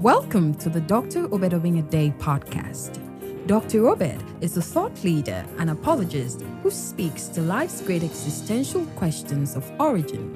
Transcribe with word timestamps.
Welcome 0.00 0.54
to 0.58 0.70
the 0.70 0.80
Dr. 0.80 1.24
Obed 1.24 1.50
Obeng-Addae 1.50 2.16
podcast. 2.18 3.04
Dr. 3.48 3.88
Obed 3.88 4.22
is 4.40 4.56
a 4.56 4.62
thought 4.62 5.02
leader 5.02 5.44
and 5.58 5.70
apologist 5.70 6.42
who 6.62 6.70
speaks 6.70 7.24
to 7.26 7.40
life's 7.40 7.82
great 7.82 8.04
existential 8.04 8.86
questions 8.94 9.56
of 9.56 9.68
origin, 9.80 10.32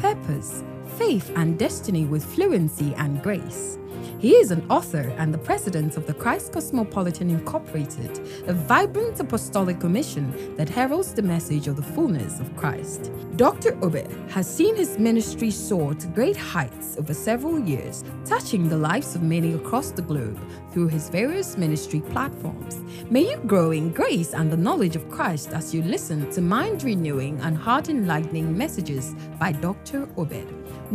purpose, 0.00 0.64
faith, 0.96 1.30
and 1.36 1.56
destiny 1.56 2.06
with 2.06 2.24
fluency 2.24 2.92
and 2.96 3.22
grace. 3.22 3.78
He 4.18 4.34
is 4.34 4.50
an 4.50 4.66
author 4.68 5.14
and 5.18 5.32
the 5.32 5.38
president 5.38 5.96
of 5.96 6.06
the 6.06 6.14
Christ 6.14 6.52
Cosmopolitan 6.52 7.30
Incorporated, 7.30 8.18
a 8.48 8.52
vibrant 8.52 9.20
apostolic 9.20 9.78
commission 9.78 10.56
that 10.56 10.68
heralds 10.68 11.14
the 11.14 11.22
message 11.22 11.68
of 11.68 11.76
the 11.76 11.82
fullness 11.82 12.40
of 12.40 12.56
Christ. 12.56 13.12
Dr. 13.36 13.78
Obed 13.82 14.10
has 14.30 14.52
seen 14.52 14.74
his 14.74 14.98
ministry 14.98 15.50
soar 15.50 15.94
to 15.94 16.06
great 16.08 16.36
heights 16.36 16.96
over 16.98 17.14
several 17.14 17.60
years, 17.60 18.02
touching 18.24 18.68
the 18.68 18.76
lives 18.76 19.14
of 19.14 19.22
many 19.22 19.54
across 19.54 19.92
the 19.92 20.02
globe 20.02 20.40
through 20.72 20.88
his 20.88 21.08
various 21.08 21.56
ministry 21.56 22.00
platforms. 22.00 22.80
May 23.10 23.30
you 23.30 23.36
grow 23.46 23.70
in 23.70 23.92
grace 23.92 24.34
and 24.34 24.50
the 24.50 24.56
knowledge 24.56 24.96
of 24.96 25.08
Christ 25.08 25.50
as 25.50 25.72
you 25.72 25.82
listen 25.82 26.28
to 26.32 26.40
mind 26.40 26.82
renewing 26.82 27.38
and 27.40 27.56
heart 27.56 27.88
enlightening 27.88 28.56
messages 28.56 29.14
by 29.38 29.52
Dr. 29.52 30.08
Obed. 30.16 30.48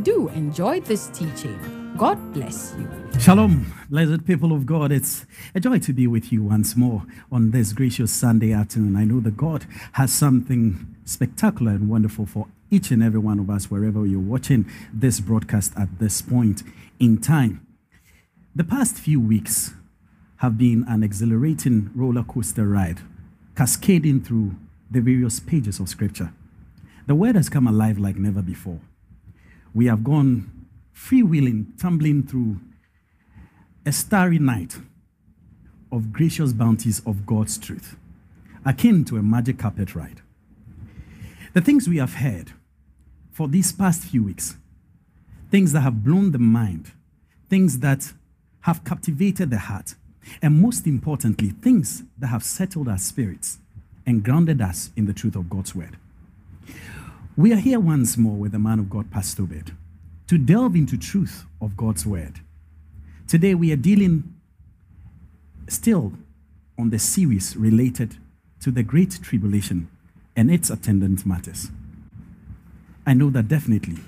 Do 0.03 0.27
enjoy 0.29 0.81
this 0.81 1.07
teaching. 1.13 1.82
God 1.97 2.33
bless 2.33 2.73
you. 2.77 2.89
Shalom, 3.19 3.71
blessed 3.87 4.25
people 4.25 4.51
of 4.51 4.65
God. 4.65 4.91
It's 4.91 5.27
a 5.53 5.59
joy 5.59 5.77
to 5.79 5.93
be 5.93 6.07
with 6.07 6.31
you 6.33 6.41
once 6.41 6.75
more 6.75 7.03
on 7.31 7.51
this 7.51 7.71
gracious 7.71 8.11
Sunday 8.11 8.51
afternoon. 8.51 8.95
I 8.95 9.05
know 9.05 9.19
that 9.19 9.37
God 9.37 9.65
has 9.93 10.11
something 10.11 10.95
spectacular 11.05 11.73
and 11.73 11.87
wonderful 11.87 12.25
for 12.25 12.47
each 12.71 12.89
and 12.89 13.03
every 13.03 13.19
one 13.19 13.37
of 13.37 13.47
us, 13.51 13.69
wherever 13.69 14.07
you're 14.07 14.19
watching 14.19 14.65
this 14.91 15.19
broadcast 15.19 15.73
at 15.77 15.99
this 15.99 16.19
point 16.19 16.63
in 16.99 17.21
time. 17.21 17.65
The 18.55 18.63
past 18.63 18.97
few 18.97 19.21
weeks 19.21 19.73
have 20.37 20.57
been 20.57 20.83
an 20.87 21.03
exhilarating 21.03 21.91
roller 21.93 22.23
coaster 22.23 22.67
ride, 22.67 23.01
cascading 23.55 24.21
through 24.21 24.55
the 24.89 24.99
various 24.99 25.39
pages 25.39 25.79
of 25.79 25.89
Scripture. 25.89 26.33
The 27.05 27.15
Word 27.15 27.35
has 27.35 27.49
come 27.49 27.67
alive 27.67 27.99
like 27.99 28.15
never 28.15 28.41
before. 28.41 28.79
We 29.75 29.85
have 29.85 30.03
gone 30.03 30.49
freewheeling, 30.95 31.79
tumbling 31.79 32.23
through 32.23 32.59
a 33.85 33.91
starry 33.91 34.39
night 34.39 34.77
of 35.91 36.13
gracious 36.13 36.53
bounties 36.53 37.01
of 37.05 37.25
God's 37.25 37.57
truth, 37.57 37.97
akin 38.65 39.03
to 39.05 39.17
a 39.17 39.23
magic 39.23 39.59
carpet 39.59 39.95
ride. 39.95 40.21
The 41.53 41.61
things 41.61 41.87
we 41.87 41.97
have 41.97 42.15
heard 42.15 42.51
for 43.31 43.47
these 43.47 43.71
past 43.71 44.03
few 44.03 44.23
weeks, 44.23 44.55
things 45.51 45.71
that 45.73 45.81
have 45.81 46.03
blown 46.03 46.31
the 46.31 46.39
mind, 46.39 46.91
things 47.49 47.79
that 47.79 48.13
have 48.61 48.83
captivated 48.83 49.49
the 49.49 49.59
heart, 49.59 49.95
and 50.41 50.61
most 50.61 50.87
importantly, 50.87 51.49
things 51.49 52.03
that 52.17 52.27
have 52.27 52.43
settled 52.43 52.87
our 52.87 52.97
spirits 52.97 53.59
and 54.05 54.23
grounded 54.23 54.61
us 54.61 54.91
in 54.95 55.05
the 55.05 55.13
truth 55.13 55.35
of 55.35 55.49
God's 55.49 55.75
word. 55.75 55.97
We 57.35 57.51
are 57.51 57.57
here 57.57 57.79
once 57.79 58.17
more 58.17 58.37
with 58.37 58.53
the 58.53 58.59
man 58.59 58.79
of 58.79 58.89
God, 58.89 59.11
Pastor 59.11 59.43
Obed 59.43 59.73
to 60.33 60.39
delve 60.39 60.75
into 60.75 60.97
truth 60.97 61.45
of 61.61 61.77
God's 61.77 62.07
word. 62.07 62.39
Today 63.27 63.53
we 63.53 63.71
are 63.71 63.75
dealing 63.75 64.33
still 65.67 66.11
on 66.75 66.89
the 66.89 66.97
series 66.97 67.55
related 67.55 68.17
to 68.59 68.71
the 68.71 68.81
great 68.81 69.19
tribulation 69.21 69.87
and 70.35 70.49
its 70.49 70.71
attendant 70.71 71.23
matters. 71.23 71.69
I 73.05 73.13
know 73.13 73.29
that 73.29 73.47
definitely 73.47 73.99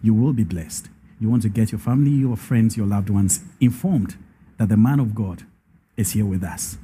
you 0.00 0.14
will 0.14 0.32
be 0.32 0.42
blessed. 0.42 0.88
You 1.20 1.28
want 1.28 1.42
to 1.42 1.50
get 1.50 1.70
your 1.70 1.80
family, 1.80 2.12
your 2.12 2.38
friends, 2.38 2.78
your 2.78 2.86
loved 2.86 3.10
ones 3.10 3.40
informed 3.60 4.16
that 4.56 4.70
the 4.70 4.78
man 4.78 4.98
of 4.98 5.14
God 5.14 5.42
is 5.98 6.12
here 6.12 6.24
with 6.24 6.42
us. 6.42 6.78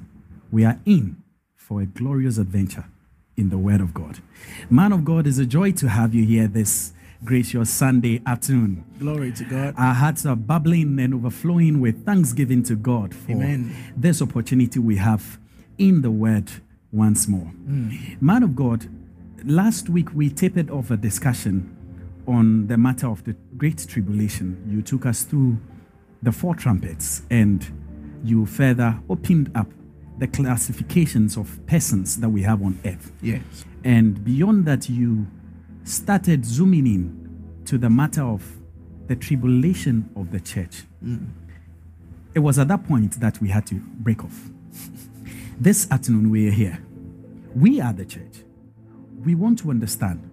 We 0.52 0.62
are 0.66 0.78
in 0.84 1.22
for 1.56 1.80
a 1.80 1.86
glorious 1.86 2.36
adventure 2.36 2.84
in 3.34 3.48
the 3.48 3.56
Word 3.56 3.80
of 3.80 3.94
God. 3.94 4.18
Man 4.68 4.92
of 4.92 5.06
God, 5.06 5.26
is 5.26 5.38
a 5.38 5.46
joy 5.46 5.72
to 5.72 5.88
have 5.88 6.14
you 6.14 6.26
here 6.26 6.46
this 6.46 6.92
gracious 7.24 7.70
Sunday 7.70 8.20
afternoon. 8.26 8.84
Glory 8.98 9.32
to 9.32 9.44
God. 9.44 9.74
Our 9.78 9.94
hearts 9.94 10.26
are 10.26 10.36
bubbling 10.36 10.98
and 11.00 11.14
overflowing 11.14 11.80
with 11.80 12.04
thanksgiving 12.04 12.62
to 12.64 12.76
God 12.76 13.14
for 13.14 13.32
Amen. 13.32 13.74
this 13.96 14.20
opportunity 14.20 14.78
we 14.78 14.96
have 14.96 15.38
in 15.78 16.02
the 16.02 16.10
Word 16.10 16.50
once 16.92 17.26
more. 17.26 17.50
Mm. 17.66 18.20
Man 18.20 18.42
of 18.42 18.54
God, 18.54 18.86
last 19.44 19.88
week 19.88 20.14
we 20.14 20.28
tapered 20.28 20.70
off 20.70 20.90
a 20.90 20.96
discussion 20.96 21.74
on 22.26 22.66
the 22.66 22.76
matter 22.76 23.08
of 23.08 23.24
the 23.24 23.34
Great 23.56 23.86
Tribulation. 23.88 24.62
You 24.68 24.82
took 24.82 25.06
us 25.06 25.24
through 25.24 25.56
the 26.22 26.32
four 26.32 26.54
trumpets 26.54 27.22
and 27.30 27.66
you 28.22 28.44
further 28.44 29.00
opened 29.08 29.50
up 29.54 29.68
the 30.18 30.26
classifications 30.26 31.36
of 31.36 31.58
persons 31.66 32.20
that 32.20 32.28
we 32.28 32.42
have 32.42 32.62
on 32.62 32.78
earth. 32.84 33.12
Yes. 33.20 33.42
And 33.82 34.22
beyond 34.24 34.66
that, 34.66 34.88
you 34.88 35.26
started 35.84 36.44
zooming 36.44 36.86
in 36.86 37.62
to 37.66 37.78
the 37.78 37.90
matter 37.90 38.22
of 38.22 38.44
the 39.06 39.16
tribulation 39.16 40.10
of 40.16 40.32
the 40.32 40.40
church. 40.40 40.84
Mm. 41.04 41.28
It 42.34 42.40
was 42.40 42.58
at 42.58 42.68
that 42.68 42.86
point 42.88 43.20
that 43.20 43.40
we 43.40 43.48
had 43.48 43.66
to 43.68 43.74
break 43.76 44.24
off. 44.24 44.48
This 45.60 45.90
afternoon, 45.90 46.30
we 46.30 46.48
are 46.48 46.52
here. 46.52 46.84
We 47.54 47.80
are 47.80 47.92
the 47.92 48.04
church. 48.04 48.42
We 49.24 49.34
want 49.34 49.60
to 49.60 49.70
understand 49.70 50.30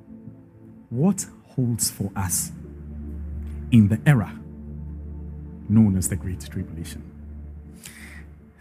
what 0.90 1.26
holds 1.50 1.92
for 1.92 2.12
us 2.16 2.52
in 3.72 3.88
the 3.88 4.00
era 4.06 4.38
known 5.70 5.96
as 5.96 6.10
the 6.10 6.16
Great 6.16 6.42
Tribulation. 6.42 7.04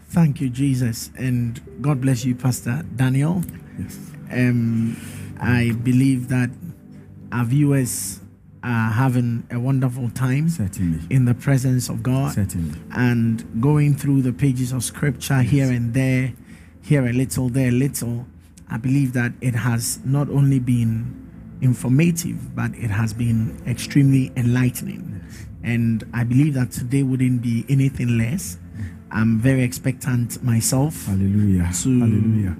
Thank 0.09 0.39
you, 0.41 0.49
Jesus. 0.49 1.09
And 1.17 1.59
God 1.81 2.01
bless 2.01 2.23
you, 2.25 2.35
Pastor 2.35 2.83
Daniel. 2.95 3.43
Yes. 3.79 3.97
Um, 4.31 4.97
I 5.39 5.71
believe 5.83 6.27
that 6.29 6.49
our 7.31 7.45
viewers 7.45 8.19
are 8.63 8.91
having 8.91 9.43
a 9.49 9.59
wonderful 9.59 10.09
time 10.11 10.47
Certainly. 10.49 10.99
in 11.09 11.25
the 11.25 11.33
presence 11.33 11.89
of 11.89 12.03
God 12.03 12.33
Certainly. 12.33 12.79
and 12.91 13.43
going 13.61 13.95
through 13.95 14.21
the 14.21 14.31
pages 14.33 14.71
of 14.71 14.83
scripture 14.83 15.41
Yes. 15.41 15.49
here 15.51 15.71
and 15.71 15.93
there, 15.93 16.33
here 16.81 17.05
a 17.07 17.11
little, 17.13 17.49
there 17.49 17.69
a 17.69 17.71
little. 17.71 18.27
I 18.69 18.77
believe 18.77 19.13
that 19.13 19.33
it 19.41 19.55
has 19.55 19.99
not 20.05 20.29
only 20.29 20.59
been 20.59 21.15
informative, 21.61 22.55
but 22.55 22.73
it 22.75 22.89
has 22.91 23.13
been 23.13 23.57
extremely 23.67 24.31
enlightening. 24.35 25.21
And 25.63 26.03
I 26.13 26.23
believe 26.23 26.53
that 26.55 26.71
today 26.71 27.03
wouldn't 27.03 27.41
be 27.41 27.65
anything 27.69 28.17
less. 28.17 28.57
I'm 29.11 29.39
very 29.39 29.63
expectant 29.63 30.41
myself 30.43 31.05
Hallelujah. 31.05 31.69
To- 31.83 31.99
Hallelujah. 31.99 32.57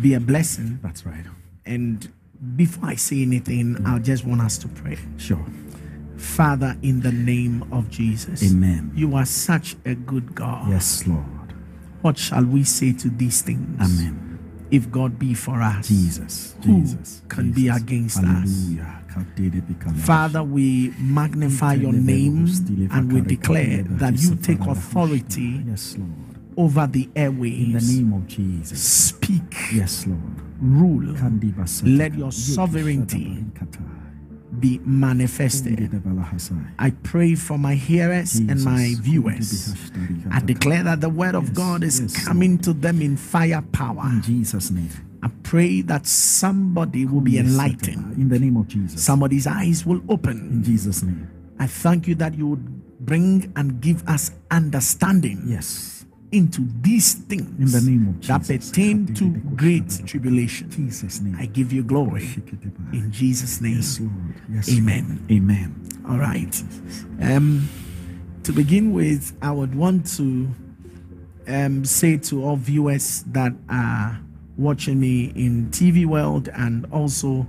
be 0.00 0.14
a 0.14 0.20
blessing. 0.20 0.78
That's 0.82 1.04
right. 1.04 1.24
And 1.66 2.08
before 2.56 2.90
I 2.90 2.94
say 2.94 3.22
anything, 3.22 3.76
mm. 3.76 3.86
I 3.86 3.98
just 3.98 4.24
want 4.24 4.40
us 4.40 4.58
to 4.58 4.68
pray. 4.68 4.98
Sure. 5.16 5.44
Father, 6.16 6.76
in 6.82 7.00
the 7.00 7.12
name 7.12 7.64
of 7.72 7.90
Jesus, 7.90 8.42
Amen. 8.42 8.92
you 8.94 9.14
are 9.16 9.26
such 9.26 9.76
a 9.84 9.94
good 9.94 10.34
God. 10.34 10.70
Yes, 10.70 11.06
Lord. 11.06 11.24
What 12.02 12.18
shall 12.18 12.44
we 12.44 12.64
say 12.64 12.92
to 12.92 13.08
these 13.08 13.42
things? 13.42 13.80
Amen. 13.80 14.38
If 14.70 14.90
God 14.90 15.18
be 15.18 15.34
for 15.34 15.60
us, 15.62 15.88
Jesus. 15.88 16.54
Who 16.64 16.80
Jesus. 16.80 17.22
can 17.28 17.52
be 17.52 17.62
Jesus. 17.62 17.82
against 17.82 18.18
us? 18.18 18.74
Father, 20.04 20.42
we 20.42 20.92
magnify 20.98 21.74
your 21.74 21.92
name 21.92 22.48
and 22.90 23.12
we 23.12 23.20
declare 23.20 23.84
that 23.84 24.18
you 24.18 24.34
take 24.36 24.60
authority 24.60 25.62
Yes, 25.66 25.96
Lord. 25.96 26.33
Over 26.56 26.86
the 26.86 27.08
In 27.14 27.72
the 27.72 27.80
name 27.80 28.12
of 28.12 28.26
Jesus. 28.26 28.80
Speak, 28.82 29.42
Yes, 29.72 30.06
Lord. 30.06 30.20
rule, 30.60 31.14
Let 31.84 32.14
your 32.14 32.32
sovereignty 32.32 33.44
be 34.60 34.78
manifested. 34.84 35.90
I 36.78 36.90
pray 36.90 37.34
for 37.34 37.58
my 37.58 37.74
hearers 37.74 38.36
and 38.36 38.62
my 38.64 38.94
viewers. 39.00 39.74
I 40.30 40.40
declare 40.40 40.82
that 40.84 41.00
the 41.00 41.08
word 41.08 41.34
of 41.34 41.54
God 41.54 41.82
is 41.82 42.14
coming 42.24 42.58
to 42.58 42.72
them 42.72 43.02
in 43.02 43.16
fire 43.16 43.62
power. 43.72 44.04
In 44.06 44.22
Jesus' 44.22 44.70
name. 44.70 44.90
I 45.22 45.28
pray 45.42 45.80
that 45.82 46.06
somebody 46.06 47.06
will 47.06 47.22
be 47.22 47.38
enlightened. 47.38 48.18
In 48.18 48.28
the 48.28 48.38
name 48.38 48.58
of 48.58 48.68
Jesus. 48.68 49.02
Somebody's 49.02 49.46
eyes 49.46 49.86
will 49.86 50.02
open. 50.08 50.38
In. 50.52 50.62
Jesus' 50.62 51.02
name. 51.02 51.28
I 51.58 51.66
thank 51.66 52.06
you 52.06 52.14
that 52.16 52.34
you 52.34 52.46
would 52.48 52.84
bring 53.06 53.52
and 53.56 53.80
give 53.80 54.06
us 54.08 54.32
understanding 54.50 55.42
Yes. 55.46 55.93
Into 56.34 56.66
these 56.80 57.14
things 57.14 57.74
In 57.74 57.80
the 57.80 57.90
name 57.90 58.08
of 58.08 58.26
that 58.26 58.42
pertain 58.42 59.14
to 59.14 59.30
great 59.54 59.88
tribulation. 60.06 60.70
Jesus' 60.70 61.20
name. 61.20 61.36
I 61.38 61.46
give 61.46 61.72
you 61.72 61.82
glory 61.82 62.28
in 62.92 63.10
Jesus' 63.12 63.60
name. 63.60 63.76
Yes. 63.76 64.00
Yes, 64.50 64.76
Amen. 64.76 65.24
Amen. 65.30 65.88
All 66.08 66.18
right. 66.18 66.62
Um, 67.22 67.68
to 68.42 68.52
begin 68.52 68.92
with, 68.92 69.36
I 69.40 69.52
would 69.52 69.74
want 69.74 70.06
to 70.16 70.48
um, 71.46 71.84
say 71.84 72.16
to 72.18 72.44
all 72.44 72.56
viewers 72.56 73.22
that 73.28 73.52
are 73.68 74.20
watching 74.56 75.00
me 75.00 75.32
in 75.34 75.68
TV 75.70 76.06
World 76.06 76.48
and 76.54 76.86
also 76.92 77.46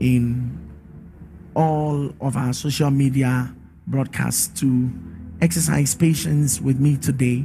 in 0.00 0.58
all 1.54 2.12
of 2.20 2.36
our 2.36 2.52
social 2.52 2.90
media 2.90 3.54
broadcasts 3.86 4.60
to 4.60 4.90
exercise 5.40 5.94
patience 5.94 6.60
with 6.60 6.78
me 6.78 6.96
today. 6.96 7.44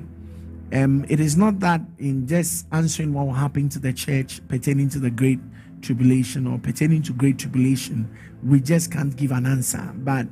Um, 0.74 1.06
it 1.08 1.20
is 1.20 1.38
not 1.38 1.60
that 1.62 1.82
in 1.98 2.28
just 2.28 2.68
answering 2.72 3.14
what 3.14 3.26
will 3.26 3.34
happen 3.34 3.70
to 3.70 3.80
the 3.80 3.94
church 3.94 4.42
pertaining 4.48 4.90
to 4.90 5.00
the 5.00 5.10
great 5.10 5.40
tribulation 5.82 6.48
or 6.48 6.58
pertaining 6.60 7.02
to 7.04 7.14
great 7.14 7.40
tribulation, 7.40 8.10
we 8.44 8.60
just 8.60 8.92
can't 8.92 9.16
give 9.16 9.32
an 9.32 9.46
answer. 9.46 9.94
But 9.96 10.28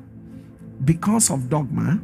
because 0.84 1.30
of 1.30 1.50
dogma, 1.50 2.02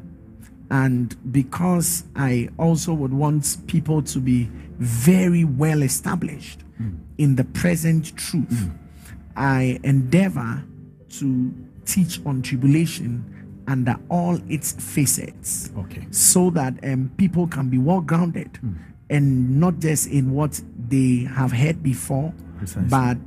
and 0.69 1.33
because 1.33 2.06
I 2.16 2.48
also 2.57 2.94
would 2.94 3.13
want 3.13 3.57
people 3.68 4.01
to 4.04 4.19
be 4.19 4.50
very 4.80 5.44
well 5.44 5.81
established 5.81 6.63
mm. 6.81 6.98
in 7.18 7.36
the 7.36 7.44
present 7.44 8.16
truth, 8.16 8.48
mm. 8.50 8.78
I 9.36 9.80
endeavor 9.83 10.63
to 11.19 11.54
teach 11.86 12.22
on 12.25 12.42
tribulation 12.42 13.41
under 13.71 13.95
all 14.09 14.38
its 14.50 14.73
facets. 14.73 15.71
Okay. 15.77 16.06
So 16.12 16.50
that 16.51 16.73
um, 16.83 17.12
people 17.18 17.47
can 17.47 17.69
be 17.69 17.77
well 17.77 18.01
grounded 18.01 18.53
mm. 18.63 18.77
and 19.09 19.59
not 19.59 19.79
just 19.79 20.07
in 20.09 20.33
what 20.33 20.62
they 20.89 21.27
have 21.33 21.53
heard 21.53 21.81
before, 21.81 22.33
Precisely. 22.57 22.89
but 22.89 23.18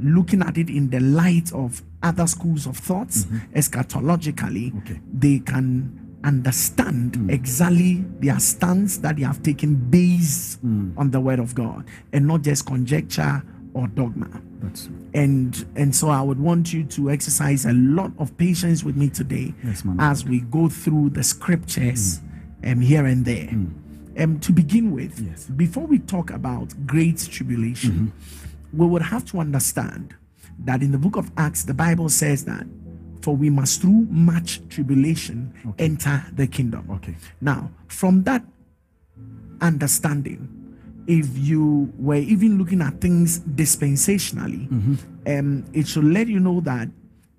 looking 0.00 0.42
at 0.42 0.58
it 0.58 0.68
in 0.68 0.90
the 0.90 0.98
light 0.98 1.52
of 1.52 1.82
other 2.02 2.26
schools 2.26 2.66
of 2.66 2.76
thoughts, 2.76 3.24
mm-hmm. 3.24 3.56
eschatologically, 3.56 4.76
okay. 4.78 5.00
they 5.12 5.38
can 5.38 6.18
understand 6.24 7.12
mm. 7.12 7.30
exactly 7.30 8.04
their 8.18 8.40
stance 8.40 8.98
that 8.98 9.16
they 9.16 9.22
have 9.22 9.42
taken 9.42 9.74
based 9.74 10.64
mm. 10.64 10.92
on 10.96 11.10
the 11.10 11.20
word 11.20 11.38
of 11.38 11.54
God 11.54 11.84
and 12.12 12.26
not 12.26 12.42
just 12.42 12.66
conjecture 12.66 13.42
or 13.74 13.86
dogma. 13.88 14.28
That's 14.60 14.88
and 15.14 15.66
and 15.76 15.94
so 15.94 16.08
I 16.08 16.22
would 16.22 16.38
want 16.38 16.72
you 16.72 16.84
to 16.84 17.10
exercise 17.10 17.66
a 17.66 17.72
lot 17.72 18.12
of 18.18 18.36
patience 18.36 18.84
with 18.84 18.96
me 18.96 19.08
today 19.08 19.54
yes, 19.64 19.82
as 19.98 20.24
we 20.24 20.40
go 20.40 20.68
through 20.68 21.10
the 21.10 21.22
scriptures 21.22 22.20
mm. 22.20 22.72
um, 22.72 22.80
here 22.80 23.06
and 23.06 23.24
there. 23.24 23.48
Mm. 23.48 23.78
Um, 24.18 24.40
to 24.40 24.52
begin 24.52 24.90
with, 24.90 25.18
yes. 25.20 25.46
before 25.46 25.86
we 25.86 25.98
talk 25.98 26.30
about 26.30 26.74
great 26.86 27.18
tribulation, 27.30 28.12
mm-hmm. 28.12 28.78
we 28.78 28.86
would 28.86 29.00
have 29.00 29.24
to 29.30 29.38
understand 29.38 30.14
that 30.64 30.82
in 30.82 30.92
the 30.92 30.98
book 30.98 31.16
of 31.16 31.30
Acts, 31.38 31.64
the 31.64 31.72
Bible 31.72 32.10
says 32.10 32.44
that 32.44 32.66
for 33.22 33.34
we 33.34 33.48
must 33.48 33.80
through 33.80 34.06
much 34.10 34.60
tribulation 34.68 35.54
okay. 35.66 35.84
enter 35.84 36.24
the 36.34 36.46
kingdom. 36.46 36.90
Okay. 36.90 37.14
Now, 37.40 37.70
from 37.86 38.24
that 38.24 38.44
understanding, 39.60 40.61
if 41.06 41.26
you 41.36 41.92
were 41.98 42.16
even 42.16 42.58
looking 42.58 42.80
at 42.80 43.00
things 43.00 43.40
dispensationally, 43.40 44.68
mm-hmm. 44.68 44.94
um, 45.26 45.64
it 45.72 45.86
should 45.86 46.04
let 46.04 46.28
you 46.28 46.40
know 46.40 46.60
that 46.60 46.88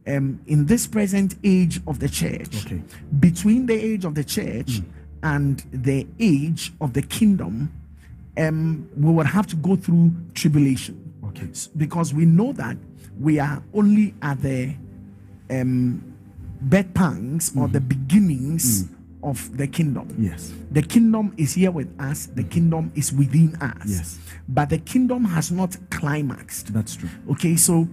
um, 0.08 0.40
in 0.48 0.66
this 0.66 0.88
present 0.88 1.36
age 1.44 1.80
of 1.88 2.00
the 2.00 2.10
church, 2.10 2.66
okay. 2.66 2.82
between 3.20 3.66
the 3.66 3.74
age 3.74 4.06
of 4.06 4.16
the 4.16 4.24
church 4.24 4.80
mm. 4.80 4.86
and 5.24 5.64
the 5.72 6.06
age 6.20 6.74
of 6.82 6.94
the 6.94 7.02
kingdom, 7.02 7.72
um, 8.38 8.90
we 8.98 9.12
would 9.12 9.28
have 9.28 9.48
to 9.48 9.56
go 9.56 9.76
through 9.76 10.12
tribulation. 10.34 11.14
Okay. 11.28 11.48
Because 11.78 12.14
we 12.14 12.26
know 12.26 12.52
that 12.54 12.78
we 13.20 13.40
are 13.40 13.64
only 13.74 14.14
at 14.22 14.42
the 14.42 14.76
um, 15.50 16.14
bed 16.62 16.94
pangs 16.94 17.54
or 17.56 17.68
the 17.68 17.80
mm-hmm. 17.80 17.88
beginnings 17.88 18.84
mm. 18.84 18.90
Of 19.24 19.58
the 19.58 19.68
kingdom. 19.68 20.14
Yes. 20.20 20.52
The 20.72 20.82
kingdom 20.82 21.34
is 21.38 21.54
here 21.54 21.72
with 21.72 21.94
us, 22.00 22.28
the 22.28 22.42
mm-hmm. 22.42 22.50
kingdom 22.50 22.92
is 22.96 23.14
within 23.14 23.56
us. 23.56 23.86
Yes. 23.86 24.20
But 24.48 24.70
the 24.70 24.78
kingdom 24.78 25.26
has 25.26 25.52
not 25.52 25.78
climaxed. 25.90 26.74
That's 26.74 26.96
true. 26.96 27.10
Okay, 27.32 27.56
so 27.56 27.88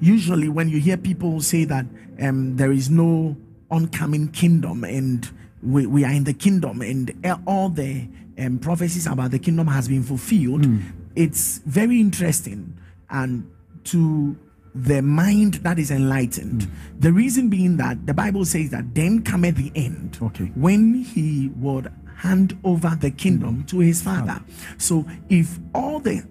usually 0.00 0.48
when 0.48 0.68
you 0.68 0.80
hear 0.80 0.96
people 0.96 1.40
say 1.40 1.64
that 1.64 1.86
um, 2.20 2.56
there 2.56 2.72
is 2.72 2.90
no 2.90 3.36
oncoming 3.70 4.28
kingdom 4.28 4.84
and 4.84 5.30
we, 5.62 5.86
we 5.86 6.04
are 6.04 6.12
in 6.12 6.24
the 6.24 6.34
kingdom 6.34 6.82
and 6.82 7.12
all 7.46 7.68
the 7.68 8.06
um, 8.38 8.58
prophecies 8.58 9.06
about 9.06 9.30
the 9.30 9.38
kingdom 9.38 9.66
has 9.68 9.88
been 9.88 10.02
fulfilled, 10.02 10.62
mm. 10.62 10.82
it's 11.14 11.58
very 11.58 12.00
interesting 12.00 12.76
and 13.10 13.50
to 13.84 14.36
the 14.74 15.00
mind 15.00 15.54
that 15.54 15.78
is 15.78 15.90
enlightened. 15.90 16.62
Mm. 16.62 17.00
The 17.00 17.12
reason 17.12 17.48
being 17.48 17.76
that 17.76 18.06
the 18.06 18.14
Bible 18.14 18.44
says 18.44 18.70
that 18.70 18.94
then 18.94 19.22
come 19.22 19.44
at 19.44 19.56
the 19.56 19.70
end 19.74 20.18
okay. 20.20 20.46
when 20.56 20.94
he 20.94 21.50
would 21.56 21.92
hand 22.16 22.58
over 22.64 22.96
the 23.00 23.10
kingdom 23.10 23.62
mm. 23.62 23.68
to 23.68 23.78
his 23.78 24.02
father. 24.02 24.42
So 24.78 25.06
if 25.28 25.58
all 25.74 26.00
the 26.00 26.26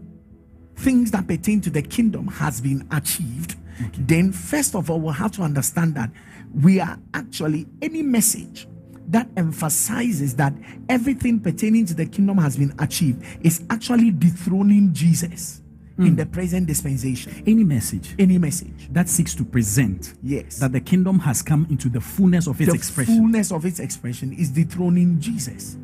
things 0.76 1.12
that 1.12 1.28
pertain 1.28 1.62
to 1.62 1.70
the 1.70 1.82
kingdom 1.82 2.28
has 2.28 2.60
been 2.60 2.86
achieved, 2.92 3.56
okay. 3.80 3.90
then 3.98 4.32
first 4.32 4.76
of 4.76 4.90
all 4.90 5.00
we'll 5.00 5.14
have 5.14 5.32
to 5.34 5.42
understand 5.42 5.96
that 5.96 6.12
we 6.54 6.80
are 6.80 7.00
actually 7.14 7.66
any 7.82 8.02
message 8.02 8.68
that 9.08 9.28
emphasizes 9.38 10.36
that 10.36 10.54
everything 10.90 11.40
pertaining 11.40 11.86
to 11.86 11.94
the 11.94 12.06
kingdom 12.06 12.38
has 12.38 12.58
been 12.58 12.74
achieved 12.80 13.24
is 13.42 13.64
actually 13.70 14.12
dethroning 14.12 14.94
Jesus 14.94 15.63
mm. 15.98 16.08
in 16.08 16.16
the 16.16 16.26
present 16.26 16.68
dispensation. 16.68 17.44
Any 17.46 17.64
message, 17.64 18.16
any 18.20 18.38
message 18.38 18.90
that 18.92 19.10
seeks 19.10 19.36
to 19.36 19.46
present, 19.46 20.14
yes, 20.22 20.60
that 20.60 20.72
the 20.72 20.82
kingdom 20.82 21.20
has 21.20 21.42
come 21.42 21.68
into 21.70 21.90
the 21.90 22.02
fullness 22.02 22.48
of 22.48 22.60
its 22.60 22.72
the 22.72 22.76
expression. 22.76 23.18
Fullness 23.18 23.52
of 23.52 23.66
its 23.66 23.80
expression 23.80 24.34
is 24.34 24.50
dethroning 24.50 25.20
Jesus. 25.20 25.78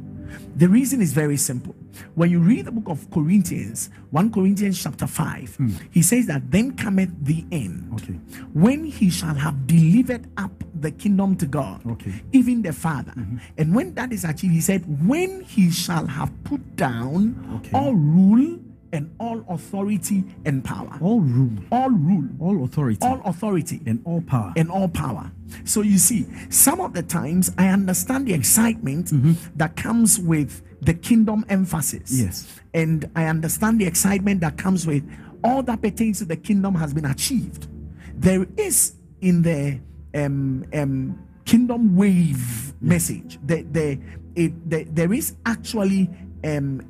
The 0.56 0.68
reason 0.68 1.02
is 1.02 1.14
very 1.14 1.38
simple. 1.38 1.76
When 2.16 2.30
you 2.30 2.40
read 2.40 2.66
the 2.66 2.72
book 2.72 2.90
of 2.90 3.10
Corinthians, 3.12 3.90
1 4.12 4.32
Corinthians 4.32 4.82
chapter 4.82 5.08
5, 5.08 5.58
mm. 5.58 5.74
he 5.92 6.02
says 6.02 6.28
that 6.28 6.52
then 6.52 6.76
cometh 6.76 7.12
the 7.24 7.46
end. 7.52 7.90
Okay. 7.96 8.14
When 8.54 8.84
he 8.86 9.10
shall 9.10 9.36
have 9.36 9.68
delivered 9.68 10.30
up 10.38 10.52
the 10.74 10.92
kingdom 10.92 11.36
to 11.38 11.46
God, 11.46 11.82
okay. 11.92 12.22
even 12.32 12.62
the 12.62 12.74
Father. 12.74 13.12
Mm-hmm. 13.12 13.38
And 13.58 13.76
when 13.76 13.94
that 13.96 14.12
is 14.12 14.24
achieved, 14.24 14.54
he 14.54 14.62
said, 14.62 15.08
when 15.08 15.42
he 15.42 15.72
shall 15.72 16.06
have 16.08 16.32
put 16.44 16.76
down 16.76 17.62
okay. 17.66 17.78
all 17.78 17.94
rule 17.94 18.60
and 18.92 19.14
all 19.20 19.44
authority 19.50 20.24
and 20.46 20.64
power. 20.64 20.98
All 21.02 21.20
rule. 21.20 21.52
All 21.72 21.90
rule. 21.90 22.30
All 22.40 22.64
authority. 22.64 23.00
All 23.02 23.22
authority. 23.26 23.82
And 23.86 24.02
all 24.06 24.22
power. 24.22 24.54
And 24.56 24.72
all 24.72 24.88
power. 24.88 25.32
So 25.64 25.82
you 25.82 25.98
see, 25.98 26.26
some 26.50 26.82
of 26.82 26.94
the 26.94 27.04
times 27.04 27.52
I 27.58 27.68
understand 27.70 28.28
the 28.28 28.34
excitement 28.34 29.08
mm-hmm. 29.08 29.34
that 29.56 29.76
comes 29.76 30.20
with 30.20 30.62
the 30.82 30.94
kingdom 30.94 31.46
emphasis. 31.50 32.12
Yes. 32.12 32.60
And 32.74 33.10
I 33.16 33.26
understand 33.26 33.80
the 33.82 33.86
excitement 33.86 34.42
that 34.42 34.58
comes 34.58 34.86
with 34.86 35.04
all 35.44 35.64
that 35.64 35.82
pertains 35.82 36.20
to 36.20 36.26
the 36.26 36.36
kingdom 36.38 36.76
has 36.76 36.94
been 36.94 37.06
achieved. 37.06 37.68
There 38.16 38.46
is 38.58 38.94
in 39.22 39.42
the 39.42 39.80
um, 40.14 40.66
um, 40.74 41.28
kingdom 41.46 41.96
wave 41.96 42.38
yes. 42.38 42.74
message, 42.82 43.40
the, 43.46 43.64
the, 43.64 44.00
it, 44.36 44.70
the, 44.70 44.84
there 44.84 45.14
is 45.14 45.36
actually 45.46 46.10
um, 46.44 46.82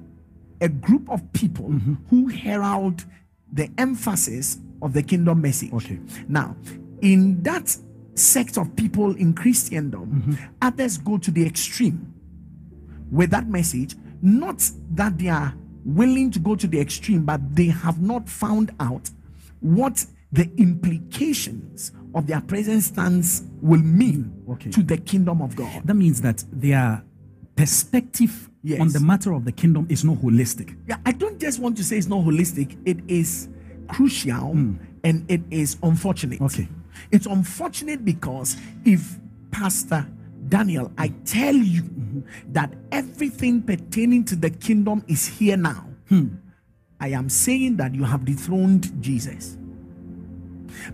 a 0.62 0.70
group 0.70 1.10
of 1.10 1.32
people 1.34 1.70
mm-hmm. 1.70 1.96
who 2.10 2.28
herald 2.28 3.06
the 3.52 3.70
emphasis 3.78 4.60
of 4.82 4.94
the 4.94 5.04
kingdom 5.04 5.42
message. 5.42 5.74
Okay. 5.74 6.00
Now, 6.28 6.56
in 7.02 7.42
that 7.44 7.76
sect 8.16 8.58
of 8.58 8.76
people 8.76 9.16
in 9.16 9.34
Christendom, 9.34 10.22
mm-hmm. 10.22 10.34
others 10.62 10.98
go 10.98 11.18
to 11.18 11.32
the 11.32 11.46
extreme 11.46 12.14
with 13.12 13.32
that 13.32 13.48
message, 13.48 13.96
not 14.22 14.70
that 14.92 15.18
they 15.18 15.30
are 15.30 15.54
willing 15.86 16.30
to 16.32 16.40
go 16.40 16.56
to 16.56 16.68
the 16.68 16.80
extreme, 16.80 17.26
but 17.26 17.56
they 17.56 17.68
have 17.68 18.02
not 18.02 18.30
found 18.30 18.72
out 18.80 19.10
what 19.62 20.06
the 20.32 20.50
implications 20.58 21.92
of 22.14 22.28
their 22.28 22.42
present 22.42 22.84
stance 22.84 23.44
will 23.62 23.82
mean 23.82 24.44
okay. 24.50 24.70
to 24.70 24.84
the 24.84 24.98
kingdom 24.98 25.42
of 25.42 25.56
God. 25.56 25.82
That 25.86 25.96
means 25.96 26.22
that 26.22 26.44
their 26.52 27.04
perspective 27.60 28.50
yes. 28.64 28.80
on 28.80 28.88
the 28.88 29.02
matter 29.02 29.34
of 29.34 29.44
the 29.44 29.52
kingdom 29.52 29.86
is 29.90 30.06
not 30.06 30.16
holistic. 30.20 30.78
Yeah, 30.88 30.96
I 31.06 31.12
don't 31.12 31.38
just 31.42 31.60
want 31.60 31.76
to 31.76 31.84
say 31.84 31.98
it's 31.98 32.08
not 32.08 32.24
holistic, 32.24 32.78
it 32.86 33.00
is 33.10 33.50
crucial 33.90 34.54
mm. 34.54 34.80
and 35.04 35.30
it 35.30 35.42
is 35.52 35.76
unfortunate. 35.84 36.40
Okay. 36.40 36.70
It's 37.12 37.26
unfortunate 37.26 38.06
because 38.06 38.56
if 38.86 39.20
Pastor 39.52 40.08
Daniel, 40.48 40.90
I 40.98 41.10
tell 41.26 41.54
you 41.54 41.84
mm-hmm. 41.84 42.54
that 42.54 42.74
everything 42.94 43.62
pertaining 43.62 44.24
to 44.26 44.38
the 44.38 44.52
kingdom 44.52 45.04
is 45.10 45.28
here 45.28 45.58
now. 45.58 45.86
Hmm. 46.08 46.28
I 47.02 47.10
am 47.10 47.28
saying 47.28 47.76
that 47.78 47.94
you 47.94 48.06
have 48.06 48.24
dethroned 48.24 49.04
Jesus. 49.04 49.58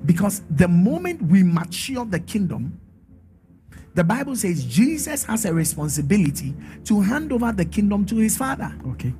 Because 0.05 0.41
the 0.50 0.67
moment 0.67 1.22
we 1.22 1.43
mature 1.43 2.05
the 2.05 2.19
kingdom, 2.19 2.79
the 3.96 4.04
Bible 4.04 4.36
says 4.36 4.64
Jesus 4.66 5.24
has 5.24 5.46
a 5.46 5.54
responsibility 5.54 6.54
to 6.84 7.02
hand 7.02 7.32
over 7.32 7.52
the 7.52 7.66
kingdom 7.66 8.06
to 8.06 8.18
his 8.18 8.38
father. 8.38 8.74
Okay. 8.88 9.14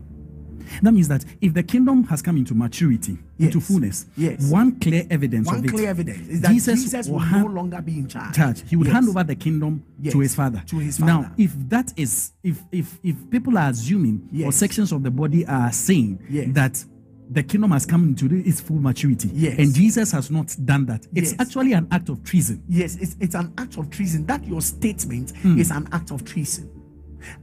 That 0.82 0.92
means 0.92 1.08
that 1.08 1.24
if 1.42 1.54
the 1.54 1.64
kingdom 1.64 2.04
has 2.06 2.22
come 2.22 2.38
into 2.38 2.54
maturity, 2.54 3.18
yes. 3.38 3.48
into 3.54 3.62
fullness, 3.62 4.08
yes. 4.18 4.50
one 4.50 4.80
clear 4.80 5.06
evidence 5.10 5.48
one 5.48 5.60
of 5.60 5.66
it, 5.66 5.70
clear 5.70 5.90
evidence 5.90 6.28
is 6.28 6.42
that 6.42 6.52
Jesus, 6.52 6.84
Jesus 6.84 7.08
will, 7.08 7.20
no 7.20 7.46
longer 7.46 7.82
be 7.82 8.00
in 8.00 8.08
charge. 8.08 8.36
charge. 8.36 8.68
He 8.68 8.76
would 8.76 8.88
yes. 8.88 8.96
hand 8.96 9.10
over 9.10 9.24
the 9.24 9.36
kingdom 9.36 9.86
to 10.10 10.20
his 10.20 10.36
father. 10.36 10.64
To 10.68 10.80
his 10.80 10.98
father. 10.98 11.12
Now, 11.12 11.32
if 11.38 11.52
that 11.70 11.94
is, 11.96 12.32
if 12.44 12.62
if 12.72 13.00
if 13.04 13.16
people 13.30 13.58
are 13.58 13.70
assuming, 13.70 14.28
or 14.44 14.52
sections 14.52 14.92
of 14.92 15.04
the 15.04 15.12
body 15.12 15.46
are 15.46 15.72
saying 15.72 16.20
that 16.54 16.84
the 17.30 17.42
kingdom 17.44 17.72
has 17.72 17.86
come 17.86 18.04
into 18.08 18.28
its 18.48 18.62
full 18.62 18.78
maturity. 18.80 19.30
Yes. 19.34 19.56
And 19.58 19.74
Jesus 19.74 20.12
has 20.12 20.30
not 20.30 20.56
done 20.66 20.86
that. 20.86 21.08
It's 21.16 21.32
Yes. 21.32 21.40
actually 21.40 21.74
an 21.74 21.88
act 21.92 22.10
of 22.10 22.24
treason. 22.24 22.64
Yes, 22.70 22.96
it's, 22.98 23.16
it's 23.20 23.36
an 23.36 23.54
act 23.58 23.78
of 23.78 23.90
treason. 23.90 24.26
That 24.28 24.46
your 24.46 24.62
statement 24.62 25.32
Hmm. 25.38 25.58
is 25.58 25.72
an 25.72 25.88
act 25.92 26.12
of 26.12 26.24
treason. 26.24 26.70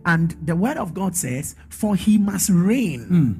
And 0.06 0.36
the 0.44 0.54
word 0.54 0.76
of 0.76 0.94
God 0.94 1.16
says, 1.16 1.56
For 1.68 1.96
he 1.96 2.16
must 2.16 2.48
reign 2.50 3.00
Hmm. 3.06 3.32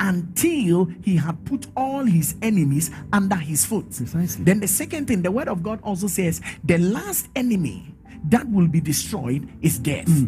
until 0.00 0.86
he 1.02 1.16
had 1.16 1.44
put 1.44 1.66
all 1.76 2.04
his 2.04 2.34
enemies 2.40 2.90
under 3.12 3.36
his 3.36 3.66
foot. 3.66 3.90
Precisely. 3.90 4.44
Then 4.44 4.60
the 4.60 4.68
second 4.68 5.06
thing, 5.08 5.20
the 5.22 5.30
word 5.30 5.48
of 5.48 5.62
God 5.62 5.80
also 5.82 6.06
says, 6.06 6.40
The 6.64 6.78
last 6.78 7.28
enemy 7.36 7.94
that 8.30 8.48
will 8.50 8.68
be 8.68 8.80
destroyed 8.80 9.48
is 9.60 9.78
death. 9.78 10.08
Hmm. 10.08 10.26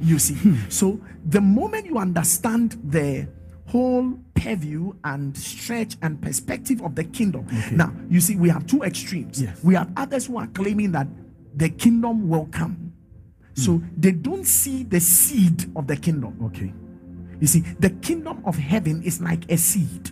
You 0.00 0.18
see, 0.18 0.36
so 0.68 1.00
the 1.28 1.40
moment 1.40 1.86
you 1.86 1.96
understand 1.98 2.76
the 2.84 3.26
whole 3.68 4.18
purview 4.34 4.92
and 5.04 5.36
stretch 5.36 5.96
and 6.00 6.20
perspective 6.20 6.80
of 6.82 6.94
the 6.94 7.04
kingdom, 7.04 7.46
now 7.72 7.92
you 8.08 8.20
see, 8.20 8.36
we 8.36 8.48
have 8.48 8.66
two 8.66 8.82
extremes. 8.82 9.42
Yes. 9.42 9.62
We 9.62 9.74
have 9.74 9.90
others 9.96 10.26
who 10.26 10.38
are 10.38 10.46
claiming 10.48 10.92
that 10.92 11.06
the 11.54 11.68
kingdom 11.68 12.28
will 12.28 12.46
come, 12.46 12.92
hmm. 13.54 13.60
so 13.60 13.82
they 13.96 14.12
don't 14.12 14.46
see 14.46 14.84
the 14.84 15.00
seed 15.00 15.70
of 15.76 15.86
the 15.86 15.96
kingdom. 15.96 16.38
Okay. 16.44 16.72
You 17.40 17.46
see, 17.46 17.60
the 17.78 17.90
kingdom 17.90 18.42
of 18.44 18.56
heaven 18.56 19.02
is 19.02 19.20
like 19.20 19.50
a 19.50 19.56
seed 19.56 20.10